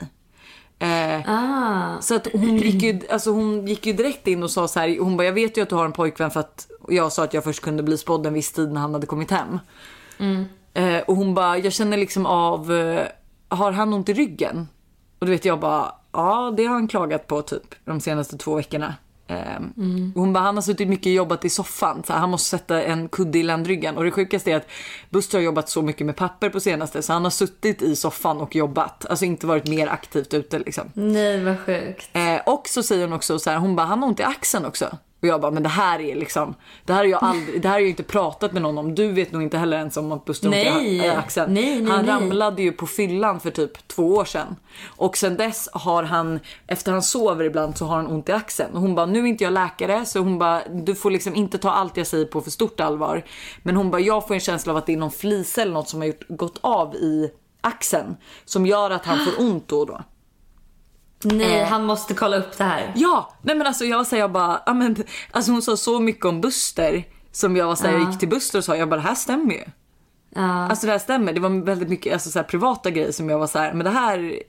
[0.80, 2.02] Eh, Ah.
[2.02, 5.00] så att hon gick, ju, alltså hon gick ju direkt in och sa så här,
[5.00, 7.34] hon bara jag vet ju att du har en pojkvän för att jag sa att
[7.34, 9.60] jag först kunde bli spådd en viss tid när han hade kommit hem.
[10.74, 13.06] Eh, och hon bara, jag känner liksom av, eh,
[13.50, 14.68] har han ont i ryggen?
[15.20, 18.56] Och då vet jag bara, ja det har han klagat på typ de senaste två
[18.56, 18.94] veckorna.
[19.30, 19.56] Eh,
[20.15, 22.04] och hon bara, han har suttit mycket och jobbat i soffan.
[22.08, 23.98] Så han måste sätta en kudde i ländryggen.
[23.98, 24.68] Och det sjukaste är att
[25.10, 27.02] Buster har jobbat så mycket med papper på senaste.
[27.02, 29.06] Så han har suttit i soffan och jobbat.
[29.06, 30.92] Alltså inte varit mer aktivt ute liksom.
[30.94, 32.10] Nej vad sjukt.
[32.13, 34.65] Eh, och så säger hon också så här, hon bara, han har ont i axeln
[34.65, 34.98] också.
[35.21, 36.55] Och jag bara, men det här är liksom,
[36.86, 38.95] det här har jag aldrig, det här har jag inte pratat med någon om.
[38.95, 41.05] Du vet nog inte heller ens om att Buster Nej.
[41.05, 41.53] eh, axeln.
[41.53, 42.15] Nej, nej, han nej.
[42.15, 44.55] ramlade ju på fyllan för typ två år sedan.
[44.86, 48.73] Och sen dess har han, efter han sover ibland så har han ont i axeln.
[48.73, 51.58] Och hon bara, nu är inte jag läkare så hon bara, du får liksom inte
[51.58, 53.25] ta allt jag säger på för stort allvar.
[53.63, 55.89] Men hon bara, jag får en känsla av att det är någon flisa eller något
[55.89, 58.17] som har gjort, gått av i axeln.
[58.45, 60.01] Som gör att han får ont då och då.
[61.23, 61.67] Nej, Eh.
[61.67, 62.91] han måste kolla upp det här.
[62.95, 64.95] Ja, nej men alltså jag säger bara, ja, men,
[65.32, 68.29] alltså hon sa så mycket om Buster som jag var så här, jag gick till
[68.29, 69.63] Buster och sa, jag bara det här stämmer ju.
[70.36, 70.67] Ja.
[70.69, 73.39] Alltså det här stämmer, det var väldigt mycket alltså, så här, privata grejer som jag
[73.39, 74.39] var så här, men det här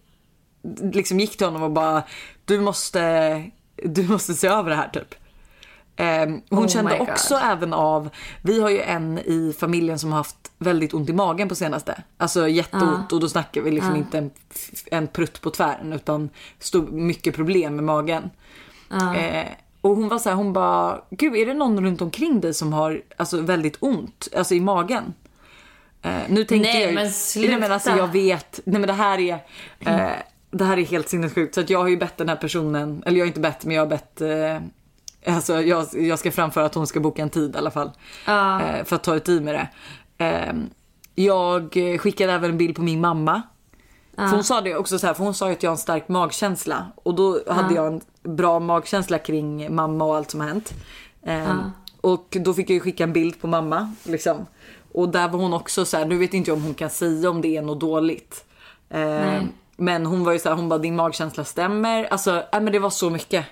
[0.93, 2.03] liksom gick till honom och bara,
[2.45, 3.45] du måste,
[3.85, 5.15] du måste se över det här typ.
[5.97, 7.09] Ehm, hon Oh kände my God.
[7.09, 8.11] också även av,
[8.43, 12.03] vi har ju en i familjen som har haft väldigt ont i magen på senaste.
[12.17, 14.31] Alltså jätteont och då snackar vi liksom inte en,
[14.91, 18.31] en prutt på tvären utan stor, mycket problem med magen.
[19.17, 19.47] Eh,
[19.81, 22.73] och hon var så här, hon bara, gud är det någon runt omkring dig som
[22.73, 25.15] har alltså, väldigt ont, alltså i magen?
[26.03, 27.51] Eh, nu tänkte Nej, jag men sluta.
[27.51, 29.35] Nej men alltså jag vet, nej men det här är,
[29.79, 30.11] eh,
[30.51, 31.55] det här är helt sinnessjukt.
[31.55, 33.77] Så att jag har ju bett den här personen, eller jag har inte bett men
[33.77, 34.59] jag har bett eh,
[35.27, 37.91] Alltså jag, jag ska framföra att hon ska boka en tid i alla fall.
[38.27, 38.63] Ja.
[38.63, 39.69] Eh, för att ta ett tid med det.
[40.25, 40.53] Eh,
[41.15, 43.43] jag skickade även en bild på min mamma.
[44.17, 46.09] För hon sa det också så här, för hon sa att jag har en stark
[46.09, 46.87] magkänsla.
[46.97, 50.75] Och då hade jag en bra magkänsla kring mamma och allt som har hänt.
[51.23, 51.57] Eh,
[52.01, 53.95] Och då fick jag ju skicka en bild på mamma.
[54.03, 54.47] Liksom.
[54.93, 57.31] Och där var hon också så här, nu vet inte jag om hon kan säga
[57.31, 58.45] om det är något dåligt.
[58.91, 59.43] Eh,
[59.77, 62.05] men hon var ju så här, hon bara din magkänsla stämmer.
[62.05, 63.45] Alltså, äh, men det var så mycket.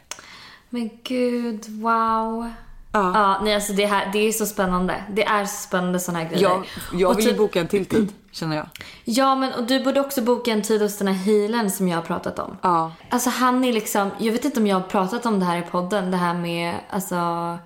[0.71, 2.51] Men gud, wow.
[2.93, 3.13] Ja.
[3.15, 5.05] Ja, nej alltså det här, det är så spännande.
[5.11, 6.43] Det är så spännande såna här grejer.
[6.43, 8.67] Jag, jag vill ju typ- boka en till tid känner jag.
[9.05, 11.97] Ja, men och du borde också boka en tid hos den här healern som jag
[11.97, 12.57] har pratat om.
[12.63, 12.93] Ja.
[13.11, 15.63] Alltså han är liksom, jag vet inte om jag har pratat om det här i
[15.63, 17.59] podden, det här med alltså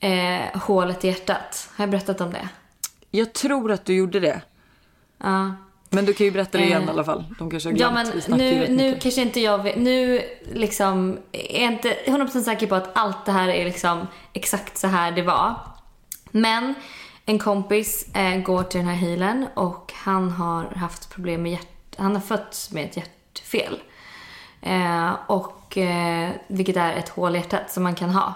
[0.00, 1.68] eh, hålet i hjärtat.
[1.76, 2.48] Har jag berättat om det?
[3.10, 4.40] Jag tror att du gjorde det.
[5.18, 5.52] Ja.
[5.94, 7.24] Men du kan ju berätta det igen Eh, i alla fall.
[7.38, 8.12] De kanske har Ja glömt.
[8.12, 10.20] men snackar ju nu, nu kanske inte jag vet, nu
[10.52, 14.86] liksom är jag inte 100% säker på att allt det här är liksom exakt så
[14.86, 15.54] här det var.
[16.30, 16.74] Men
[17.26, 21.68] en kompis eh, går till den här healern och han har haft problem med hjärt...
[21.96, 23.78] Han har fötts med ett hjärtfel.
[24.62, 28.34] Eh, och, eh, vilket är ett hål i hjärtat som man kan ha.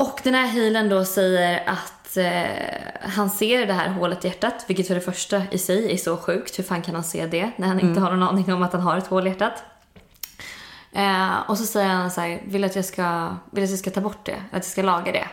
[0.00, 4.64] Och den här healern då säger att eh, han ser det här hålet i hjärtat,
[4.68, 6.58] vilket för det första i sig är så sjukt.
[6.58, 8.82] Hur fan kan han se det när han inte har någon aning om att han
[8.82, 9.62] har ett hål i hjärtat?
[10.92, 13.90] Eh, och så säger han så här, vill att jag ska, vill att jag ska
[13.90, 15.28] ta bort det, att jag ska laga det.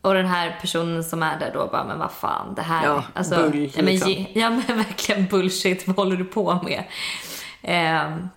[0.00, 2.84] Och den här personen som är där då bara, men vad fan, det här...
[2.84, 4.26] Ja, bull, ja, men, liksom.
[4.34, 6.84] ja men verkligen bullshit, vad håller du på med?
[7.62, 8.28] Ehm,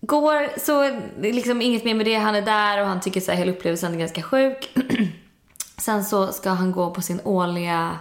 [0.00, 2.14] går, så liksom inget mer med det.
[2.14, 4.76] Han är där och han tycker så här, hela upplevelsen är ganska sjuk.
[5.78, 7.98] Sen så ska han gå på sin årliga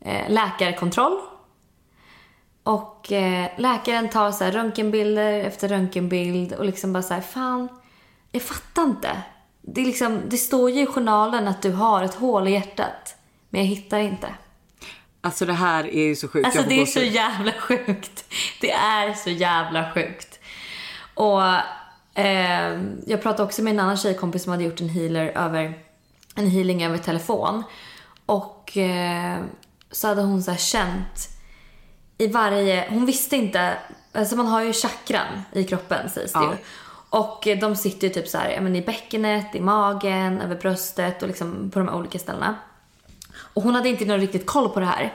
[0.00, 1.20] eh, läkarkontroll.
[2.62, 7.68] Och eh, läkaren tar så här röntgenbilder efter röntgenbild och liksom bara så här, fan,
[8.32, 9.22] jag fattar inte.
[9.62, 13.16] Det, är liksom, det står ju i journalen att du har ett hål i hjärtat,
[13.50, 14.28] men jag hittar inte.
[15.20, 16.46] Alltså det här är ju så sjukt.
[16.46, 18.24] Alltså det är så jävla sjukt.
[18.60, 20.37] Det är så jävla sjukt.
[21.18, 21.42] Och
[22.20, 25.78] eh, jag pratade också med en annan tjejkompis som hade gjort en healer över
[26.34, 27.62] en healing över telefon.
[28.26, 29.38] Och eh,
[29.90, 31.28] så hade hon så här känt
[32.18, 33.76] i varje, hon visste inte,
[34.12, 36.52] alltså man har ju chakran i kroppen sägs det Ja.
[36.52, 36.56] ju.
[37.10, 41.28] Och de sitter ju typ så här, men i bäckenet, i magen, över bröstet och
[41.28, 42.54] liksom på de här olika ställena.
[43.54, 45.14] Och hon hade inte någon riktigt koll på det här.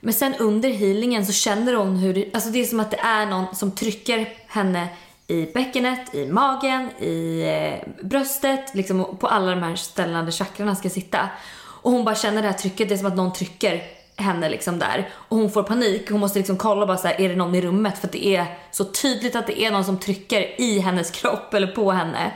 [0.00, 3.00] Men sen under healingen så känner hon hur det, alltså det är som att det
[3.00, 4.88] är någon som trycker henne
[5.30, 10.76] i bäckenet, i magen, i eh, bröstet, liksom på alla de här ställena där chakrarna
[10.76, 11.28] ska sitta.
[11.82, 13.82] Och hon bara känner det här trycket, det är som att någon trycker
[14.16, 15.08] henne liksom där.
[15.12, 17.60] Och hon får panik, hon måste liksom kolla bara så här, är det någon i
[17.60, 17.98] rummet?
[17.98, 21.54] För att det är så tydligt att det är någon som trycker i hennes kropp
[21.54, 22.32] eller på henne.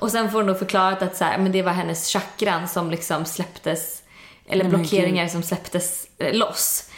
[0.00, 2.90] Och sen får hon då förklarat att så här, men det var hennes chakran som
[2.90, 4.02] liksom släpptes
[4.48, 6.90] eller blockeringar som släpptes eh, loss.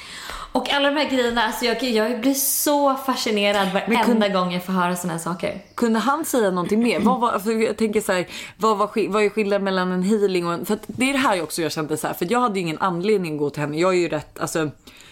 [0.59, 4.64] Och alla de här grejerna, alltså jag, jag blir så fascinerad varenda kunde- gång jag
[4.64, 5.61] får höra såna här saker.
[5.75, 7.01] Kunde han säga någonting mer?
[7.01, 10.47] Vad var, för jag tänker så här, vad, var, vad är skillnaden mellan en healing
[10.47, 10.66] och en...
[10.66, 12.61] För att det är det här också jag kände så här, för jag hade ju
[12.61, 13.79] ingen anledning att gå till henne.
[13.79, 14.71] Jag är ju rätt, alltså,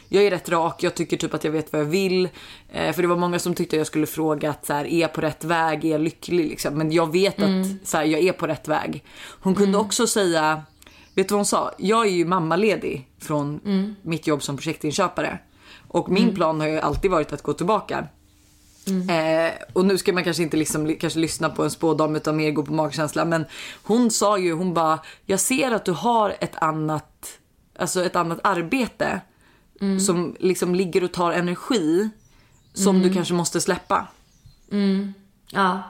[0.09, 2.29] jag är rätt rak, jag tycker typ att jag vet vad jag vill.
[2.73, 5.01] Eh, för det var många som tyckte att jag skulle fråga att så här, är
[5.01, 6.75] jag på rätt väg, är jag lycklig liksom?
[6.75, 9.05] Men jag vet att så här, jag är på rätt väg.
[9.41, 10.63] Hon kunde också säga,
[11.17, 11.73] vet du vad hon sa?
[11.79, 13.61] Jag är ju mammaledig från
[14.03, 15.39] mitt jobb som projektinköpare.
[15.89, 18.07] Och min plan har ju alltid varit att gå tillbaka.
[19.11, 22.37] Eh, och nu ska man kanske inte liksom, li- kanske lyssna på en spådam utan
[22.37, 23.25] mer gå på magkänsla.
[23.25, 23.45] Men
[23.83, 27.39] hon sa ju, hon bara, jag ser att du har ett annat,
[27.79, 29.21] alltså ett annat arbete.
[30.07, 32.09] Som liksom ligger och tar energi.
[32.75, 34.07] Som du kanske måste släppa.
[35.51, 35.83] Ja.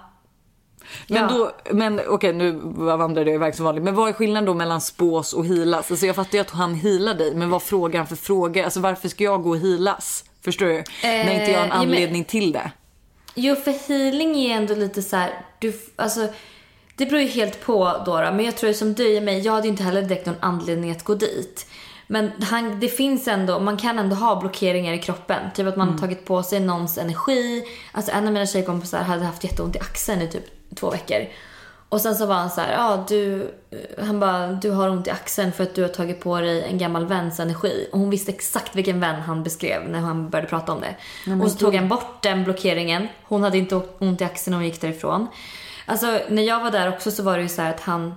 [1.09, 1.29] Men, Ja.
[1.29, 3.85] då, men okej nu vandrade jag iväg som vanligt.
[3.85, 5.90] Men vad är skillnaden då mellan spås och healas?
[5.90, 7.35] Alltså jag fattar ju att han healar dig.
[7.35, 8.62] Men vad frågar han för frågor?
[8.64, 10.25] Alltså varför ska jag gå och healas?
[10.44, 10.85] Förstår du?
[11.03, 12.70] När inte jag har en Eh, jo, men- anledning till det.
[13.35, 16.29] Jo, för healing är ändå lite så här, du, alltså,
[16.96, 19.66] det beror ju helt på då, men jag tror som du och mig, jag hade
[19.66, 21.66] ju inte heller direkt någon anledning att gå dit.
[22.09, 25.40] Men han, det finns ändå, man kan ändå ha blockeringar i kroppen.
[25.55, 27.64] Typ att man har tagit på sig någons energi.
[27.92, 31.26] Alltså en av mina tjejkompisar hade haft jätteont i axeln i typ två veckor.
[31.88, 33.50] Och sen så var han så här, ja du,
[33.98, 36.79] han bara, du har ont i axeln för att du har tagit på dig en
[36.79, 37.88] gammal väns energi.
[37.92, 40.94] Och hon visste exakt vilken vän han beskrev när han började prata om det.
[41.44, 43.09] och så tog han bort den blockeringen.
[43.22, 45.26] Hon hade inte ont i axeln när hon gick därifrån.
[45.87, 48.14] Alltså när jag var där också så var det ju så att han,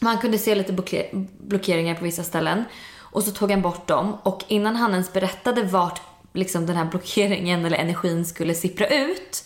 [0.00, 2.64] man kunde se lite blocker- blockeringar på vissa ställen.
[2.98, 6.00] Och så tog han bort dem och innan han ens berättade vart
[6.32, 9.44] liksom den här blockeringen eller energin skulle sippra ut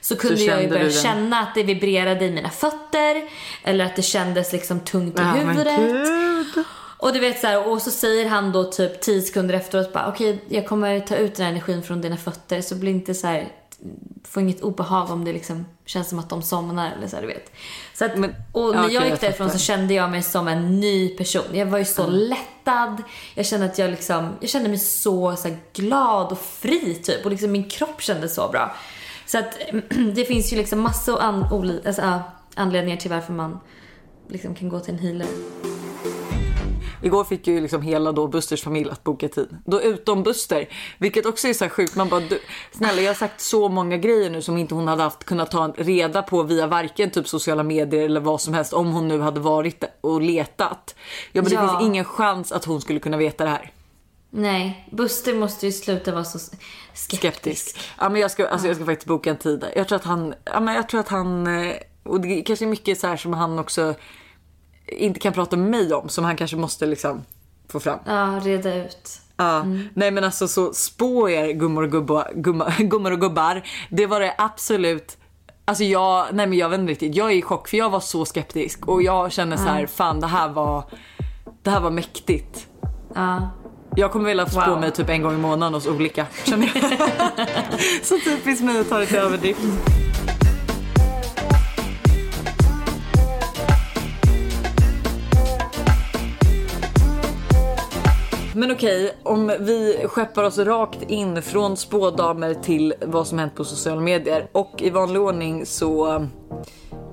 [0.00, 3.22] så kunde jag ju börja känna att det vibrerade i mina fötter
[3.64, 6.06] eller att det kändes liksom tungt i Ja, huvudet.
[6.98, 10.06] Och du vet så här, och så säger han då typ 10 sekunder efteråt bara
[10.08, 13.26] okej jag kommer ta ut den här energin från dina fötter så bli inte så
[13.26, 13.48] här
[14.28, 17.28] få inget obehag om det liksom känns som att de somnar eller så här, du
[17.28, 17.52] vet.
[17.94, 19.58] Så att, Men- och när ja, jag gick jag därifrån fattar.
[19.58, 21.42] så kände jag mig som en ny person.
[21.52, 23.02] Jag var ju så lättad.
[23.34, 27.30] Jag kände att jag liksom, jag kände mig så, så glad och fri typ och
[27.30, 28.76] liksom min kropp kändes så bra.
[29.30, 29.58] Så att
[30.14, 31.44] det finns ju liksom massor an,
[31.86, 32.22] alltså, ja,
[32.54, 33.58] anledningar till varför man
[34.28, 35.26] liksom kan gå till en healer.
[37.02, 39.56] Igår fick ju liksom hela då Busters familj att boka tid.
[39.64, 40.68] Då utom Buster.
[40.98, 41.96] Vilket också är så här sjukt.
[41.96, 42.40] Man bara, du,
[42.72, 45.68] snälla jag har sagt så många grejer nu som inte hon hade haft kunnat ta
[45.76, 48.72] reda på via varken typ sociala medier eller vad som helst.
[48.72, 50.94] Om hon nu hade varit och letat.
[51.32, 51.62] Jag bara, Ja.
[51.62, 53.72] det finns ingen chans att hon skulle kunna veta det här.
[54.30, 57.18] Nej, Buster måste ju sluta vara så skeptisk.
[57.18, 57.78] Skeptisk.
[57.98, 59.64] Ja men jag ska, alltså, jag ska faktiskt boka en tid.
[59.76, 62.68] Jag tror att han, ja men jag tror att han, eh, och det kanske är
[62.68, 63.94] mycket så här som han också
[64.86, 66.08] inte kan prata med mig om.
[66.08, 67.24] Som han kanske måste liksom
[67.68, 67.98] få fram.
[68.06, 69.20] Ja, reda ut.
[69.36, 69.64] Ja,
[69.94, 73.62] nej men alltså så spå er gummor och, gubbar, gumma, gummor och gubbar.
[73.90, 75.16] Det var det absolut
[75.64, 77.14] Alltså jag, nej men jag vet inte riktigt.
[77.14, 80.20] Jag är i chock för jag var så skeptisk och jag känner så här, fan
[80.20, 80.84] det här var,
[81.62, 82.66] det här var mäktigt.
[83.14, 83.50] Ja.
[83.96, 84.80] Jag kommer vilja spå Wow.
[84.80, 86.26] mig typ en gång i månaden hos olika.
[86.44, 86.82] Känner jag.
[88.02, 89.60] så typiskt mig att ta det till överdrift.
[98.54, 103.64] Men okej, om vi skeppar oss rakt in från spådamer till vad som hänt på
[103.64, 104.48] sociala medier.
[104.52, 106.14] Och i vanlig ordning så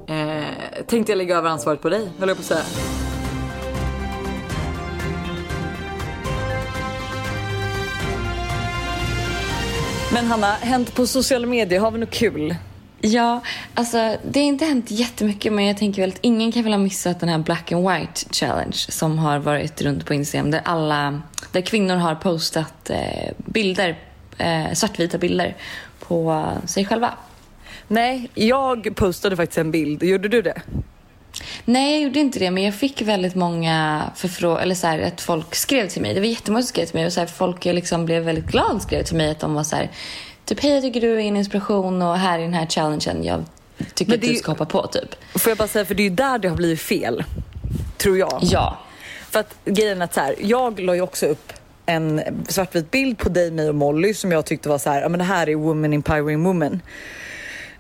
[0.08, 0.44] eh,
[0.88, 2.97] tänkte jag lägga över ansvaret på dig, höll jag på att säga.
[10.18, 12.56] Men Hanna, hänt på sociala medier, har vi något kul?
[13.02, 13.42] Ja,
[13.74, 13.98] alltså
[14.32, 17.20] det har inte hänt jättemycket men jag tänker väl att ingen kan väl ha missat
[17.20, 21.62] den här Black and White Challenge som har varit runt på Instagram där alla, där
[21.62, 24.00] kvinnor har postat eh, bilder,
[24.38, 25.56] eh, svartvita bilder
[26.00, 27.14] på sig själva.
[27.88, 30.04] Nej, jag postade faktiskt en bild.
[30.04, 30.62] Gjorde du det?
[31.66, 35.22] Nej, jag gjorde inte det, men jag fick väldigt många förfrågningar, eller så här, att
[35.22, 36.14] folk skrev till mig.
[36.14, 38.74] Det var jättemånga som skrev till mig och så här, folk liksom blev väldigt glada
[38.74, 39.92] och skrev till mig att de var så här,
[40.46, 43.44] typ hej jag tycker du är en inspiration och här i den här challengen, jag
[43.94, 45.16] tycker att är du ska hoppa på typ.
[45.36, 47.24] Får jag bara säga, för det är ju där det har blivit fel.
[47.98, 48.40] Tror jag.
[48.42, 48.78] Ja.
[49.30, 51.54] För att grejen är att så här, jag la ju också upp
[51.86, 55.10] en svartvit bild på dig, mig och Molly som jag tyckte var så här, ja
[55.10, 56.82] men det här är woman empowering woman.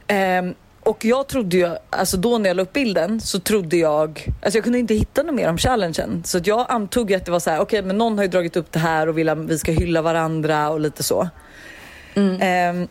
[0.07, 0.53] Ehm,
[0.87, 4.57] och jag trodde ju, alltså då när jag la upp bilden så trodde jag, alltså
[4.57, 6.23] jag kunde inte hitta något mer om challengen.
[6.25, 8.71] Så jag antog att det var så här, okej men någon har ju dragit upp
[8.71, 11.29] det här och vill att vi ska hylla varandra och lite så.
[12.39, 12.87] Ehm,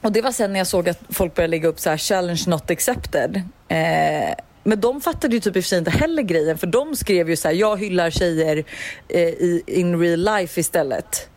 [0.00, 2.44] och det var sen när jag såg att folk började lägga upp så här challenge
[2.46, 3.36] not accepted.
[3.68, 6.96] Eh, men de fattade ju typ i och för sig inte heller grejen för de
[6.96, 8.64] skrev ju så här, jag hyllar tjejer
[9.08, 11.28] eh, i in real life istället.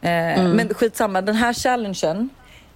[0.00, 2.28] Eh, Men skitsamma, den här challengen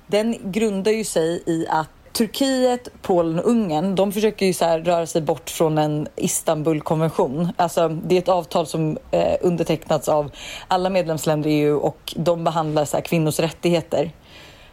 [0.06, 5.06] den grundar ju sig i att Turkiet, Polen och Ungern de försöker ju så röra
[5.06, 7.52] sig bort från en Istanbulkonvention.
[7.56, 10.30] Alltså, det är ett avtal som eh, undertecknats av
[10.68, 14.10] alla medlemsländer i EU och de behandlar så här, kvinnors rättigheter.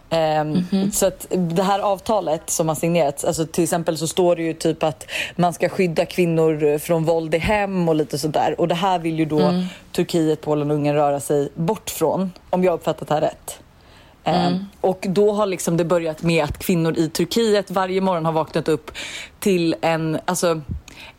[0.10, 4.44] Ehm, Så att det här avtalet som har signerats, alltså till exempel så står det
[4.44, 8.56] ju typ att man ska skydda kvinnor från våld i hem och lite sådär.
[8.58, 12.64] Och det här vill ju då Turkiet, Polen och Ungern röra sig bort från, om
[12.64, 13.60] jag uppfattat det här rätt.
[14.28, 18.32] Ehm, Och då har liksom det börjat med att kvinnor i Turkiet varje morgon har
[18.32, 18.92] vaknat upp
[19.40, 20.62] till en, alltså,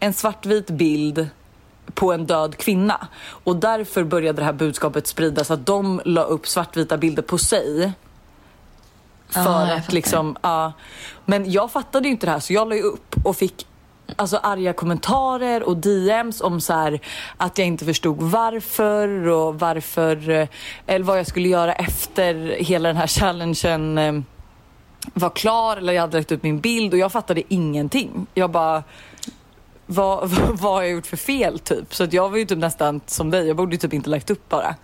[0.01, 1.29] en svartvit bild
[1.95, 3.09] på en död kvinna.
[3.45, 7.93] Och därför började det här budskapet spridas att de la upp svartvita bilder på sig.
[9.29, 10.73] För Ah, att liksom, ja.
[11.25, 13.67] Men jag fattade ju inte det här så jag la ju upp och fick
[14.17, 17.01] alltså arga kommentarer och DMs om så här
[17.37, 20.49] att jag inte förstod varför och varför eh,
[20.87, 24.21] eller vad jag skulle göra efter hela den här challengen eh,
[25.15, 28.27] var klar eller jag hade lagt upp min bild och jag fattade ingenting.
[28.35, 28.83] Jag bara
[29.87, 31.95] vad, vad, vad har jag gjort för fel typ?
[31.95, 34.31] Så att jag var ju typ nästan som dig, jag borde ju typ inte lagt
[34.31, 34.75] upp bara.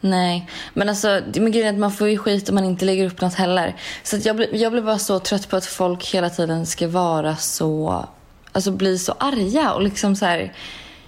[0.00, 3.06] Nej, men alltså men grejen är att man får ju skit om man inte lägger
[3.06, 3.76] upp något heller.
[4.02, 7.36] Så jag, blir, jag blir bara så trött på att folk hela tiden ska vara
[7.36, 8.04] så,
[8.52, 10.52] alltså bli så arga och liksom så här.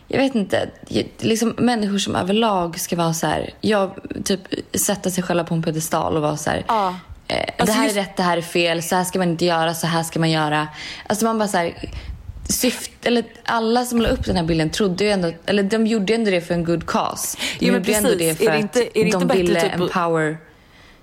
[0.08, 0.70] Jag vet inte,
[1.18, 3.90] liksom människor som överlag ska vara så här, jag
[4.24, 4.40] typ
[4.74, 6.64] sätta sig själva på en pedestal och vara så här.
[6.68, 6.94] Ja.
[7.28, 9.28] Eh, Alltså det här just- är rätt, det här är fel, så här ska man
[9.28, 10.68] inte göra, så här ska man göra.
[11.06, 11.90] Alltså man bara så här,
[12.48, 16.12] syft, eller alla som la upp den här bilden trodde ju ändå, eller de gjorde
[16.12, 17.38] ju ändå det för en good cause.
[17.58, 18.18] De Jo, men gjorde precis.
[18.18, 20.38] det för Är det inte- att är det inte de ville typ att- empower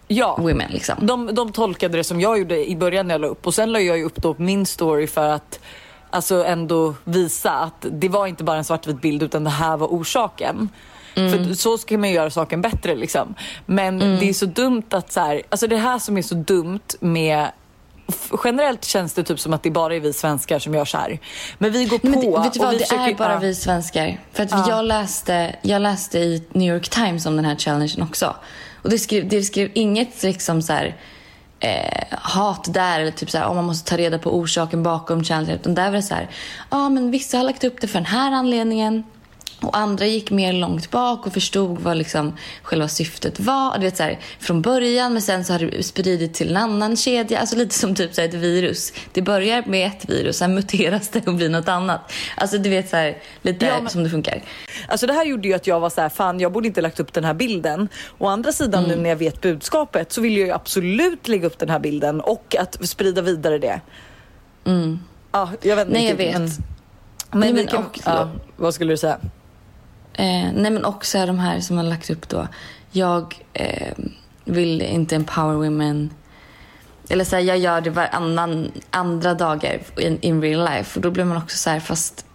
[0.08, 0.38] Ja.
[0.39, 0.95] women liksom.
[1.02, 3.71] De, de tolkade det som jag gjorde i början när jag la upp och sen
[3.71, 5.60] la jag upp då min story för att
[6.10, 9.88] alltså ändå visa att det var inte bara en svartvit bild utan det här var
[9.88, 10.69] orsaken.
[11.13, 13.36] För så ska man ju göra saken bättre liksom.
[13.65, 16.80] Men det är så dumt att så här, alltså det här som är så dumt
[16.99, 17.47] med
[18.43, 21.19] Generellt känns det typ som att det bara är vi svenskar som gör så här.
[21.58, 23.39] Men vi går på men det, vet du vad, vi det försöker, är bara ja.
[23.39, 24.19] vi svenskar.
[24.34, 28.36] För att jag, läste, jag läste i New York Times om den här challengen också.
[28.82, 30.95] Och det skrev, det skrev inget liksom så här,
[31.60, 35.24] eh, hat där eller typ så här, om man måste ta reda på orsaken bakom
[35.24, 35.56] challengen.
[35.56, 36.30] Utan där var det så här,
[36.69, 39.04] ja ah, men vissa har lagt upp det för den här anledningen.
[39.62, 43.78] Och andra gick mer långt bak och förstod vad liksom själva syftet var.
[43.78, 46.95] Du vet, så här, från början men sen så har det spridit till en annan
[46.98, 47.39] kedja.
[47.39, 48.93] Alltså lite som typ så här, ett virus.
[49.13, 52.12] Det börjar med ett virus, sen muteras det och blir något annat.
[52.38, 54.41] Alltså du vet så här, lite Ja, men- som det funkar.
[54.88, 57.00] Alltså det här gjorde ju att jag var så här, fan jag borde inte lagt
[57.00, 57.89] upp den här bilden.
[58.17, 58.98] Å andra sidan Mm.
[58.98, 62.22] nu när jag vet budskapet så vill jag ju absolut lägga upp den här bilden
[62.22, 63.82] och att sprida vidare det.
[65.32, 66.04] Ja, jag vet inte Mm.
[66.04, 66.34] Nej, jag vet.
[67.32, 69.17] Men, men men kan, och- ja, vad skulle du säga?
[70.19, 72.47] Eh, nej men också de här som har lagt upp då.
[72.91, 73.93] Jag eh,
[74.45, 76.10] vill inte empower women.
[77.10, 80.99] Eller så här, jag gör det varannan andra dagar in, in real life.
[80.99, 82.25] Och då blir man också så här, fast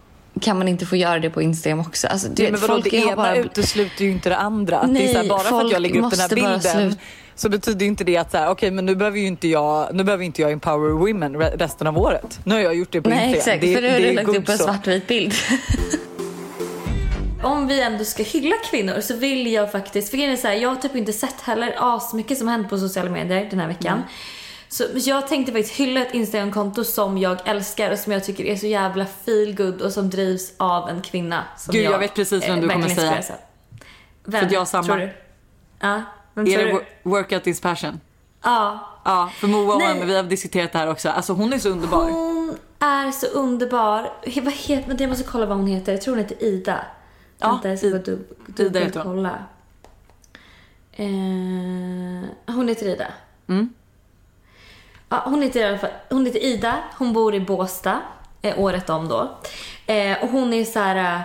[0.41, 2.07] kan man inte få göra det på Instagram också?
[2.07, 3.37] Alltså, du Nej, vet, men vadå, folk det ena bara...
[3.37, 4.87] utesluter ju inte det andra.
[4.87, 6.97] det är så här, Nej, bara för att jag lägger upp den här bilden
[7.37, 10.05] så betyder inte det att så här, okej men nu behöver ju inte jag, nu
[10.05, 12.41] behöver inte jag empower women re- resten av året.
[12.45, 13.59] Nu har jag gjort det på Nej Instagram.
[13.59, 15.35] exakt, det, för nu har du lagt upp en svartvit bild.
[17.45, 20.69] Om vi ändå ska hylla kvinnor så vill jag faktiskt, för är så här, jag
[20.69, 23.93] har typ inte sett heller asmycket som hänt på sociala medier den här veckan.
[23.93, 24.09] Mm.
[24.69, 28.57] Så jag tänkte faktiskt hylla ett Instagramkonto som jag älskar och som jag tycker är
[28.57, 31.45] så jävla feel good och som drivs av en kvinna.
[31.59, 33.39] Som Gud, jag vet precis vem eh, du kommer verkligen säga.
[34.25, 34.41] Vem?
[34.41, 34.85] För att jag har samma.
[34.85, 35.13] Tror du?
[35.81, 36.03] Ja,
[36.35, 36.79] vem Är tror det du?
[36.79, 38.01] wo- workout is passion?
[38.43, 38.91] Ja.
[39.05, 41.09] Ja, för Moa och vi har diskuterat det här också.
[41.09, 42.11] Alltså hon är så underbar.
[42.11, 44.13] Hon är så underbar.
[44.43, 45.93] Vad heter, jag måste kolla vad hon heter.
[45.93, 46.85] Jag tror hon heter Ida.
[47.39, 49.45] Ja, vänta, jag ska bara dub, dubbelkolla.
[50.93, 53.07] Eh, hon heter Ida.
[53.47, 53.75] Mm.
[55.09, 56.79] Ja, hon heter i alla fall, hon heter Ida.
[56.99, 58.01] Hon bor i Båstad.
[58.43, 59.37] Eh, året om då.
[59.87, 61.17] Eh, och hon är så här...
[61.17, 61.23] Eh,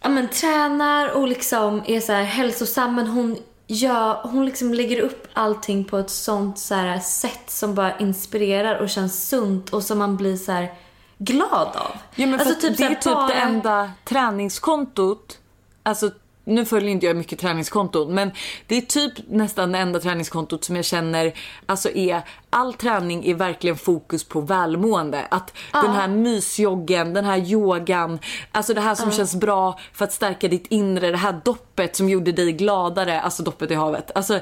[0.00, 5.00] ja, men, tränar och liksom är så här hälsosam men hon gör, hon liksom lägger
[5.00, 9.82] upp allting på ett sånt så här sätt som bara inspirerar och känns sunt och
[9.82, 10.74] som man blir så här
[11.18, 11.90] glad av.
[12.14, 15.38] Ja, men Alltså, så det är typ bara- det enda träningskontot,
[15.82, 16.10] alltså
[16.46, 18.30] nu följer inte jag mycket träningskonton men
[18.66, 21.32] det är typ nästan det enda träningskontot som jag känner
[21.66, 22.22] alltså är
[22.56, 25.26] all träning är verkligen fokus på välmående.
[25.30, 28.18] Att den här mysjoggen, den här yogan,
[28.52, 32.08] alltså det här som känns bra för att stärka ditt inre, det här doppet som
[32.08, 34.10] gjorde dig gladare, alltså doppet i havet.
[34.14, 34.40] Alltså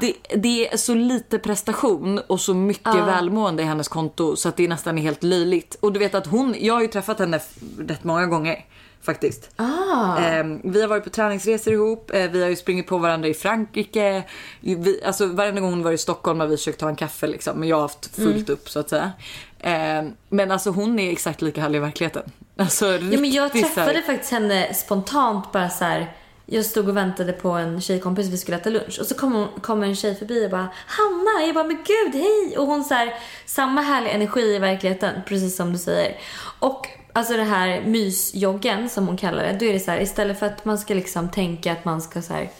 [0.00, 4.56] det, det är så lite prestation och så mycket välmående i hennes konto så att
[4.56, 5.76] det nästan är helt löjligt.
[5.80, 7.40] Och du vet att hon, jag har ju träffat henne
[7.78, 8.64] rätt många gånger.
[9.04, 9.50] Faktiskt.
[9.56, 10.18] Ah.
[10.18, 13.34] Eh, vi har varit på träningsresor ihop, eh, vi har ju sprungit på varandra i
[13.34, 14.22] Frankrike.
[14.60, 17.58] Vi, alltså varenda gång hon var i Stockholm har vi försökt ta en kaffe liksom,
[17.60, 19.12] men jag har haft fullt upp så att säga.
[19.60, 22.22] Eh, men alltså hon är exakt lika härlig i verkligheten.
[22.56, 26.12] Alltså Ja, men jag så här- träffade faktiskt henne spontant bara så här.
[26.46, 28.98] Jag stod och väntade på en tjejkompis, vi skulle äta lunch.
[29.00, 31.46] Och så kom, hon, kom en tjej förbi och bara Hanna!
[31.46, 32.58] Jag bara men gud hej!
[32.58, 33.14] Och hon så här,
[33.46, 36.18] samma härliga energi i verkligheten, precis som du säger.
[36.58, 40.38] Och alltså det här mysjoggen som hon kallar det, då är det så här istället
[40.38, 42.50] för att man ska liksom tänka att man ska så här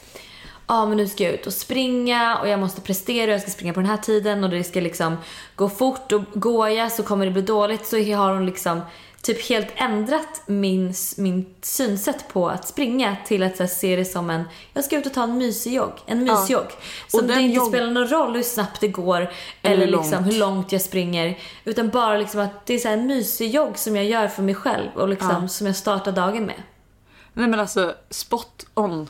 [0.66, 3.50] ja men nu ska jag ut och springa och jag måste prestera och jag ska
[3.50, 5.16] springa på den här tiden och det ska liksom
[5.56, 8.80] gå fort och går jag så kommer det bli dåligt så har hon liksom
[9.24, 14.30] typ helt ändrat min, min synsätt på att springa till att här, se det som
[14.30, 16.66] en, jag ska ut och ta en mysig jogg, en mysjogg.
[17.08, 19.16] Som Och det inte jogg- spelar någon roll hur snabbt det går
[19.62, 21.38] eller, Eller liksom hur långt jag springer.
[21.64, 24.42] Utan bara liksom att det är så här en mysig jogg som jag gör för
[24.42, 26.62] mig själv och liksom som jag startar dagen med.
[27.32, 29.08] Nej men alltså spot on.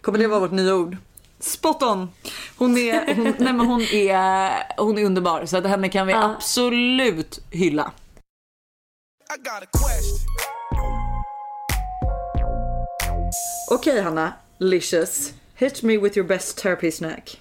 [0.00, 0.96] Kommer det vara vårt nya ord?
[1.40, 2.08] Spot on.
[2.56, 4.52] Hon är, hon, nej men hon är,
[4.82, 6.34] hon är underbar så att henne kan vi Ja.
[6.36, 7.90] absolut hylla.
[9.30, 10.18] I got a question.
[13.70, 15.32] Okej Hanna, licious.
[15.54, 17.36] Hit me with your best therapy snack.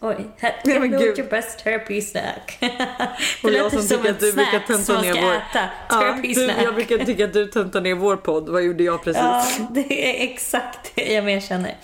[0.00, 0.16] Oj,
[0.64, 1.00] men me gud.
[1.00, 2.58] with your best therapy snack.
[3.42, 5.32] det låter som som ett snack som man ner ska vår...
[5.32, 5.70] äta.
[5.88, 6.56] Ja, Therapy du, snack.
[6.64, 8.48] jag brukar tycka att du töntar ner vår podd.
[8.48, 9.22] Vad gjorde jag precis?
[9.22, 11.76] Ja, det är exakt det jag mer känner.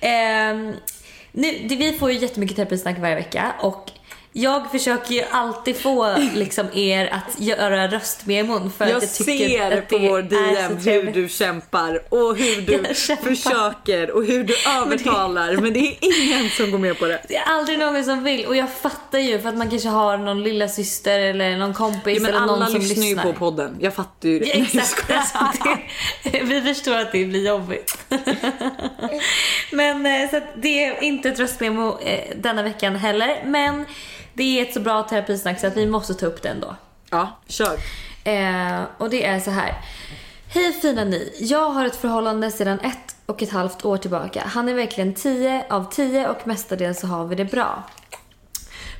[0.00, 0.72] Ehm,
[1.32, 3.90] nu, det, vi får ju jättemycket terapisnack varje vecka och
[4.32, 9.78] jag försöker ju alltid få liksom, er att göra röstmemon för Jag att jag tycker
[9.78, 12.94] att på det vår är DM hur du kämpar och hur du
[13.34, 17.22] försöker och hur du övertalar men det är ingen som går med på det.
[17.28, 20.16] Det är aldrig någon som vill och jag fattar ju för att man kanske har
[20.16, 23.32] någon lilla syster eller någon kompis Ja, eller någon alla som lyssnar ju lyssnar.
[23.32, 23.76] på podden.
[23.80, 24.46] Jag fattar ju det.
[24.46, 25.08] Ja, exakt.
[26.22, 27.98] det, vi förstår att det blir jobbigt.
[29.70, 33.42] men eh, så det är inte ett röstmemo eh, denna veckan heller.
[33.46, 33.84] Men
[34.34, 36.76] det är ett så bra terapisnack så att vi måste ta upp det ändå.
[37.10, 37.78] Ja, kör.
[38.24, 39.74] Eh, och det är så här.
[40.48, 41.36] Hej fina ni.
[41.40, 44.42] Jag har ett förhållande sedan ett och ett halvt år tillbaka.
[44.46, 47.82] Han är verkligen 10 av 10 och mestadels så har vi det bra.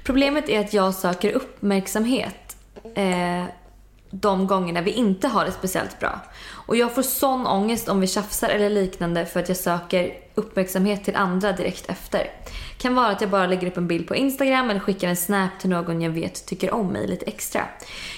[0.05, 2.57] Problemet är att jag söker uppmärksamhet
[2.95, 3.45] eh,
[4.11, 6.21] de gångerna vi inte har det speciellt bra.
[6.67, 11.05] Och jag får sån ångest om vi tjafsar eller liknande för att jag söker uppmärksamhet
[11.05, 12.31] till andra direkt efter.
[12.79, 15.51] Kan vara att jag bara lägger upp en bild på Instagram eller skickar en snap
[15.61, 17.65] till någon jag vet tycker om mig lite extra.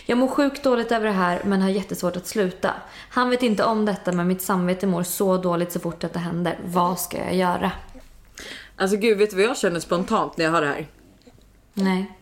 [0.06, 2.74] Jag mår sjukt dåligt över det här men har jättesvårt att sluta.
[3.08, 6.58] Han vet inte om detta men mitt samvete mår så dåligt så fort detta händer.
[6.64, 7.72] Vad ska jag göra?
[8.76, 10.86] Alltså gud, vet du vad jag känner spontant när jag hör det här?
[11.74, 12.18] Nej.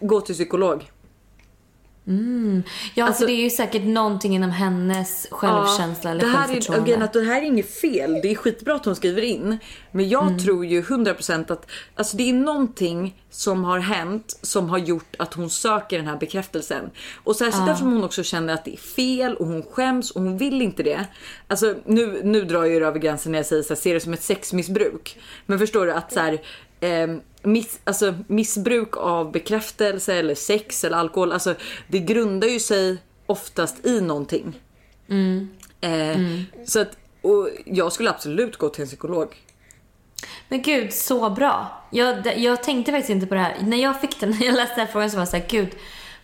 [0.00, 0.90] Gå till psykolog.
[2.94, 6.48] Ja, Alltså- för det är ju säkert någonting inom hennes självkänsla eller det här är,
[6.48, 6.82] självförtroende.
[6.82, 8.12] again, att det här är inget fel.
[8.22, 9.58] Det är skitbra att hon skriver in.
[9.92, 10.38] Men jag Mm.
[10.38, 15.34] tror ju 100% att alltså det är någonting som har hänt som har gjort att
[15.34, 16.90] hon söker den här bekräftelsen.
[17.24, 20.38] Och särskilt eftersom hon också känner att det är fel och hon skäms och hon
[20.38, 21.04] vill inte det.
[21.46, 24.00] Alltså nu, nu drar jag ju över gränsen när jag säger så här, ser det
[24.00, 25.18] som ett sexmissbruk.
[25.46, 26.38] Men förstår du att så här,
[26.80, 31.54] eh, miss, alltså, missbruk av bekräftelse eller sex eller alkohol, alltså
[31.88, 34.60] det grundar ju sig oftast i någonting.
[35.80, 36.18] Eh,
[36.66, 39.34] Så att, och jag skulle absolut gå till en psykolog.
[40.48, 41.82] Men gud, så bra.
[41.90, 43.56] Jag, jag tänkte faktiskt inte på det här.
[43.60, 45.68] När jag fick den, när jag läste den här frågan så var jag såhär, gud,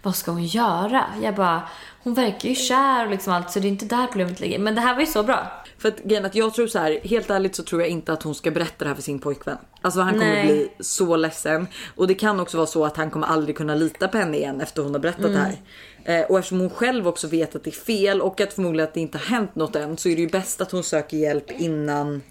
[0.03, 1.05] vad ska hon göra?
[1.23, 1.69] Jag bara,
[2.03, 4.59] hon verkar ju kär och liksom allt så det är inte där problemet ligger.
[4.59, 5.53] Men det här var ju så bra.
[5.79, 8.23] För att, grejen att jag tror så här, helt ärligt så tror jag inte att
[8.23, 9.59] hon ska berätta det här för sin pojkvän.
[9.81, 10.47] Alltså han kommer Nej.
[10.47, 11.67] bli så ledsen.
[11.97, 14.61] Och det kan också vara så att han kommer aldrig kunna lita på henne igen
[14.61, 15.57] efter hon har berättat det här.
[16.05, 18.95] Eh, och eftersom hon själv också vet att det är fel och att förmodligen att
[18.95, 21.51] det inte har hänt något än så är det ju bäst att hon söker hjälp
[21.51, 22.23] innan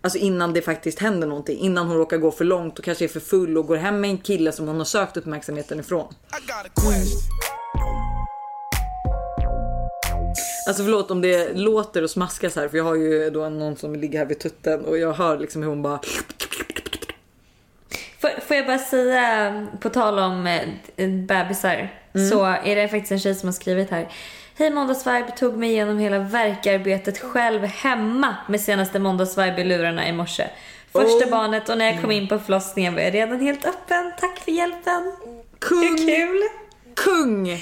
[0.00, 1.58] Alltså innan det faktiskt händer någonting.
[1.58, 4.10] Innan hon råkar gå för långt och kanske är för full och går hem med
[4.10, 6.14] en kille som hon har sökt uppmärksamheten ifrån.
[10.66, 13.96] Alltså förlåt om det låter och smaskas här för jag har ju då någon som
[13.96, 16.00] ligger här vid tutten och jag hör liksom hur hon bara
[18.20, 21.94] Får, får jag bara säga, på tal om eh, bebisar,
[22.30, 24.08] så är det faktiskt en tjej som har skrivit här.
[24.54, 30.12] Hej måndagsvibe, tog mig igenom hela verkarbetet själv hemma med senaste måndagsvibe i lurarna i
[30.12, 30.48] morse.
[30.92, 31.30] Första Oh.
[31.30, 34.12] barnet och när jag kom in på förlossningen var jag redan helt öppen.
[34.20, 35.12] Tack för hjälpen.
[35.58, 35.78] Kung!
[35.82, 36.42] Hur kul?
[36.94, 37.56] Kung!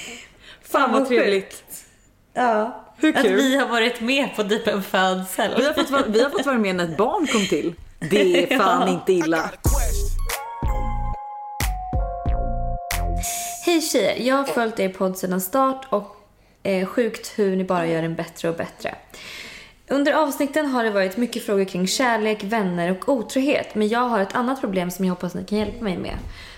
[0.63, 1.65] Fan vad vad trevligt.
[2.35, 2.84] Ja.
[2.97, 3.37] Hur Att kul?
[3.37, 5.55] vi har varit med på typ en födsel.
[5.57, 7.75] Vi har, fått vara, vi har fått vara med när ett barn kom till.
[8.11, 9.51] Det är fan inte illa.
[13.67, 16.25] Hej tjejer, jag har följt er podd sedan start och
[16.67, 18.95] Eh, sjukt hur ni bara gör den bättre och bättre.
[19.89, 23.75] Under avsnitten har det varit mycket frågor kring kärlek, vänner och otrohet.
[23.75, 26.17] Men jag har ett annat problem som jag hoppas ni kan hjälpa mig med.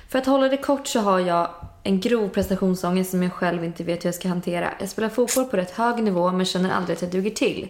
[0.08, 1.50] För att hålla det kort så har jag
[1.86, 4.70] en grov prestationsångest som jag själv inte vet hur jag ska hantera.
[4.80, 7.68] Jag spelar fotboll på rätt hög nivå men känner aldrig att jag duger till.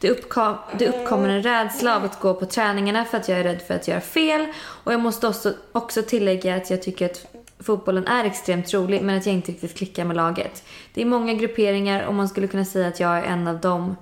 [0.00, 3.44] Det, uppkom, det uppkommer en rädsla av att gå på träningarna för att jag är
[3.44, 4.46] rädd för att göra fel.
[4.64, 7.26] Och jag måste också, också tillägga att jag tycker att
[7.58, 10.64] fotbollen är extremt rolig men att jag inte riktigt klickar med laget.
[10.94, 13.96] Det är många grupperingar och man skulle kunna säga att jag är en av dem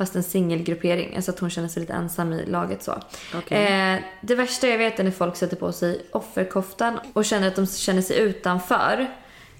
[0.00, 1.16] fast en singelgruppering.
[1.16, 2.98] Alltså att hon känner sig lite ensam i laget så.
[3.34, 3.66] Okej.
[3.66, 7.56] Eh, det värsta jag vet är när folk sätter på sig offerkoftan och känner att
[7.56, 9.06] de känner sig utanför.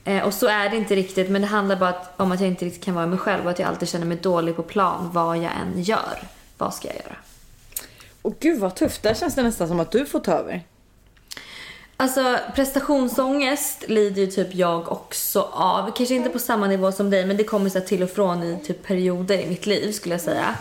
[0.05, 2.49] Eh, och så är det inte riktigt men det handlar bara att, om att jag
[2.49, 5.11] inte riktigt kan vara mig själv och att jag alltid känner mig dålig på plan
[5.12, 6.22] vad jag än gör.
[6.59, 7.16] Vad ska jag göra?
[8.22, 10.62] Och gud vad tufft, där känns det nästan som att du får ta över.
[12.01, 15.90] Alltså prestationsångest lider ju typ jag också av.
[15.96, 18.59] Kanske inte på samma nivå som dig men det kommer så till och från i
[18.64, 20.55] typ perioder i mitt liv skulle jag säga.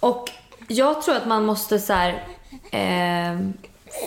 [0.00, 0.30] Och
[0.68, 2.10] jag tror att man måste så här,
[2.70, 3.38] eh,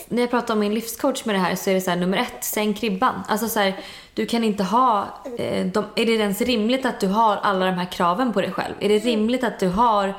[0.07, 2.17] när jag pratar om min livscoach med det här så är det så här nummer
[2.17, 3.23] ett, sänk ribban.
[3.27, 3.79] Alltså så här,
[4.13, 7.71] du kan inte ha, eh, de, är det ens rimligt att du har alla de
[7.71, 8.73] här kraven på dig själv?
[8.79, 10.13] Är det rimligt att du har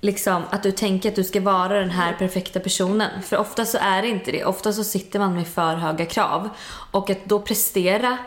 [0.00, 3.22] liksom att du tänker att du ska vara den här perfekta personen.
[3.22, 4.44] För ofta så är det inte det.
[4.44, 6.48] Ofta så sitter man med för höga krav.
[6.90, 8.18] Och att då prestera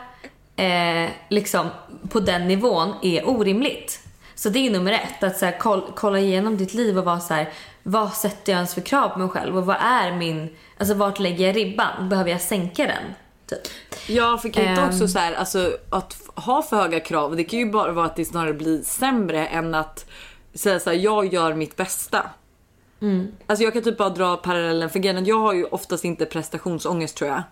[0.56, 1.68] eh, liksom
[2.08, 4.00] på den nivån är orimligt.
[4.34, 5.22] Så det är nummer ett.
[5.22, 7.48] Att så här, koll, kolla igenom ditt liv och vara så här,
[7.82, 9.56] vad sätter jag ens för krav på mig själv?
[9.58, 12.08] Och vad är min, alltså vart lägger jag ribban?
[12.08, 13.14] Behöver jag sänka den?
[13.46, 13.72] Typ.
[14.08, 14.88] Ja, för kan inte Ehm.
[14.88, 18.16] också så här, alltså att ha för höga krav, det kan ju bara vara att
[18.16, 20.06] det snarare blir sämre än att
[20.54, 22.30] säga så här, jag gör mitt bästa.
[23.46, 27.16] Alltså jag kan typ bara dra parallellen för grejen jag har ju oftast inte prestationsångest
[27.16, 27.42] tror jag.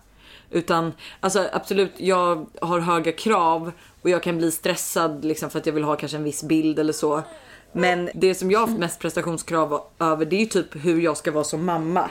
[0.51, 3.71] Utan alltså absolut, jag har höga krav
[4.01, 6.79] och jag kan bli stressad liksom för att jag vill ha kanske en viss bild
[6.79, 7.23] eller så.
[7.71, 11.17] Men det som jag har haft mest prestationskrav över det är ju typ hur jag
[11.17, 12.09] ska vara som mamma.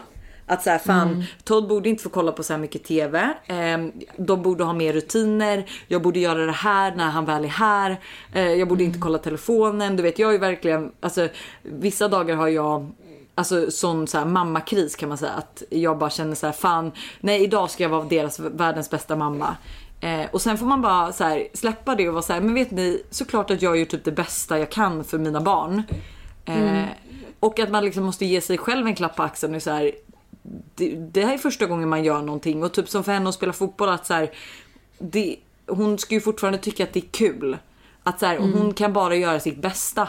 [0.48, 3.34] Att så här, fan, Todd borde inte få kolla på så här mycket TV.
[3.46, 5.64] Ehm, de borde ha mer rutiner.
[5.88, 8.00] Jag borde göra det här när han väl är här.
[8.32, 9.96] Eh, jag borde inte kolla telefonen.
[9.96, 11.28] Du vet, jag är verkligen, alltså
[11.62, 12.92] vissa dagar har jag
[13.34, 15.32] Alltså sån så här mammakris kan man säga.
[15.32, 19.16] Att jag bara känner så här, fan, nej idag ska jag vara deras världens bästa
[19.16, 19.56] mamma.
[20.00, 22.54] Eh, och sen får man bara så här, släppa det och vara så här, men
[22.54, 25.82] vet ni, såklart att jag gör typ det bästa jag kan för mina barn.
[26.44, 26.84] Eh,
[27.40, 29.92] Och att man liksom måste ge sig själv en klapp på axeln och så här,
[30.74, 33.34] det, det här är första gången man gör någonting och typ som för henne att
[33.34, 34.30] spela fotboll att så här,
[34.98, 35.36] det,
[35.66, 37.58] hon ska ju fortfarande tycka att det är kul.
[38.02, 40.08] Att så här, hon kan bara göra sitt bästa.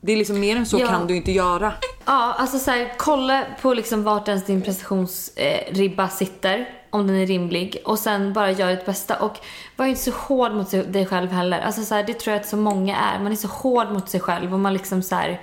[0.00, 0.86] Det är liksom mer än så Ja.
[0.86, 1.72] kan du inte göra.
[2.04, 6.68] Ja, alltså så här, kolla på liksom vart ens din prestationsribba eh, sitter.
[6.90, 7.82] Om den är rimlig.
[7.84, 9.16] Och sen bara gör ditt bästa.
[9.16, 9.38] Och
[9.76, 11.60] var inte så hård mot dig själv heller.
[11.60, 13.18] Alltså så här, det tror jag att så många är.
[13.18, 15.40] Man är så hård mot sig själv och man liksom så här,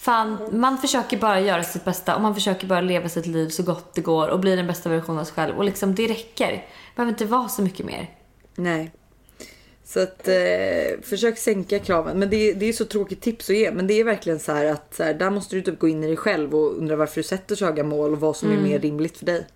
[0.00, 3.62] Fan, man försöker bara göra sitt bästa och man försöker bara leva sitt liv så
[3.62, 5.56] gott det går och bli den bästa versionen av sig själv.
[5.56, 6.50] Och liksom det räcker.
[6.50, 6.62] Det
[6.96, 8.10] behöver inte vara så mycket mer.
[8.54, 8.92] Nej.
[9.84, 12.18] Så att eh, försök sänka kraven.
[12.18, 13.70] Men det, det är så tråkigt tips att ge.
[13.72, 16.04] Men det är verkligen så här att så här, där måste du typ gå in
[16.04, 18.56] i dig själv och undra varför du sätter så höga mål och vad som är
[18.56, 19.46] mer rimligt för dig.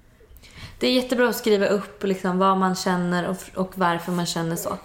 [0.78, 4.57] Det är jättebra att skriva upp liksom vad man känner och, och varför man känner
[4.57, 4.78] så.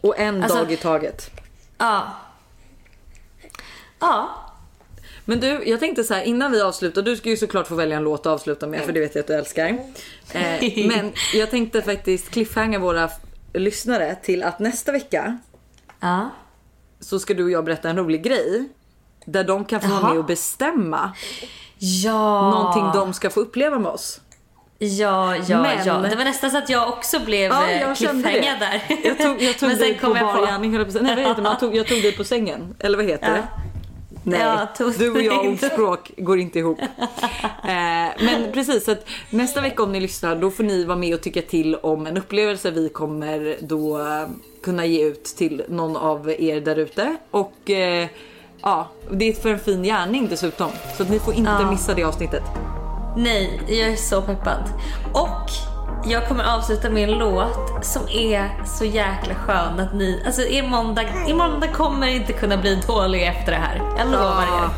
[0.00, 1.30] Och en Alltså- dag i taget.
[1.78, 2.12] Ja.
[4.00, 4.45] Ja.
[5.28, 7.02] Men du, jag tänkte så här innan vi avslutar.
[7.02, 9.20] Du ska ju såklart få välja en låt att avsluta med för det vet jag
[9.20, 9.66] att du älskar.
[10.32, 13.10] Eh, men jag tänkte faktiskt cliffhanga våra
[13.54, 15.38] lyssnare till att nästa vecka
[16.00, 16.30] Ja.
[17.00, 18.68] så ska du och jag berätta en rolig grej.
[19.26, 21.12] Där de kan få vara med och bestämma
[21.78, 22.50] Ja.
[22.50, 24.20] någonting de ska få uppleva med oss.
[24.78, 25.94] Ja, ja, Men- ja.
[25.98, 28.82] Det var nästan så att jag också blev Ja, jag kände cliffhangad där.
[29.04, 30.98] Jag tog, jag tog Men sen dig på kom jag bar gärning höll jag på
[30.98, 31.14] att säga.
[31.14, 31.48] Nej vad heter det?
[31.48, 32.74] Jag tog, jag tog dig på sängen.
[32.78, 33.32] Eller vad heter Ja.
[33.34, 33.48] det?
[34.28, 34.66] Nej, Ja,
[34.98, 35.48] du och jag dig.
[35.52, 36.78] ordspråk går inte ihop.
[37.64, 41.14] Eh, men precis, så att nästa vecka om ni lyssnar då får ni vara med
[41.14, 44.28] och tycka till om en upplevelse vi kommer då eh,
[44.62, 47.16] kunna ge ut till någon av er där ute.
[47.30, 48.08] Och eh,
[48.62, 50.70] ja, det är för en fin gärning dessutom.
[50.96, 51.70] Så att ni får inte Ja.
[51.70, 52.42] missa det avsnittet.
[53.16, 54.62] Nej, jag är så peppad.
[55.14, 55.50] Och
[56.04, 60.22] jag kommer avsluta med en låt som är så jäkla skön att ni...
[60.26, 63.82] Alltså er måndag, er måndag kommer inte kunna bli dålig efter det här.
[63.98, 64.68] Jag lovar er.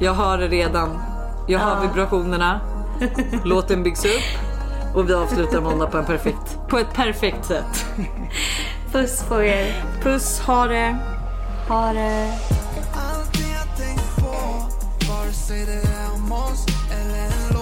[0.00, 1.02] Jag hör det redan.
[1.48, 2.60] Jag hör vibrationerna.
[3.44, 4.52] Låten byggs upp.
[4.94, 7.86] Och vi avslutar måndag på, en perfekt, på ett perfekt sätt.
[8.92, 9.84] Puss på er.
[10.02, 10.96] Puss, ha det!
[11.68, 12.32] Ha det.
[12.94, 14.32] Allting jag tänkt på,
[15.12, 17.61] vare sig det är om oss eller en låt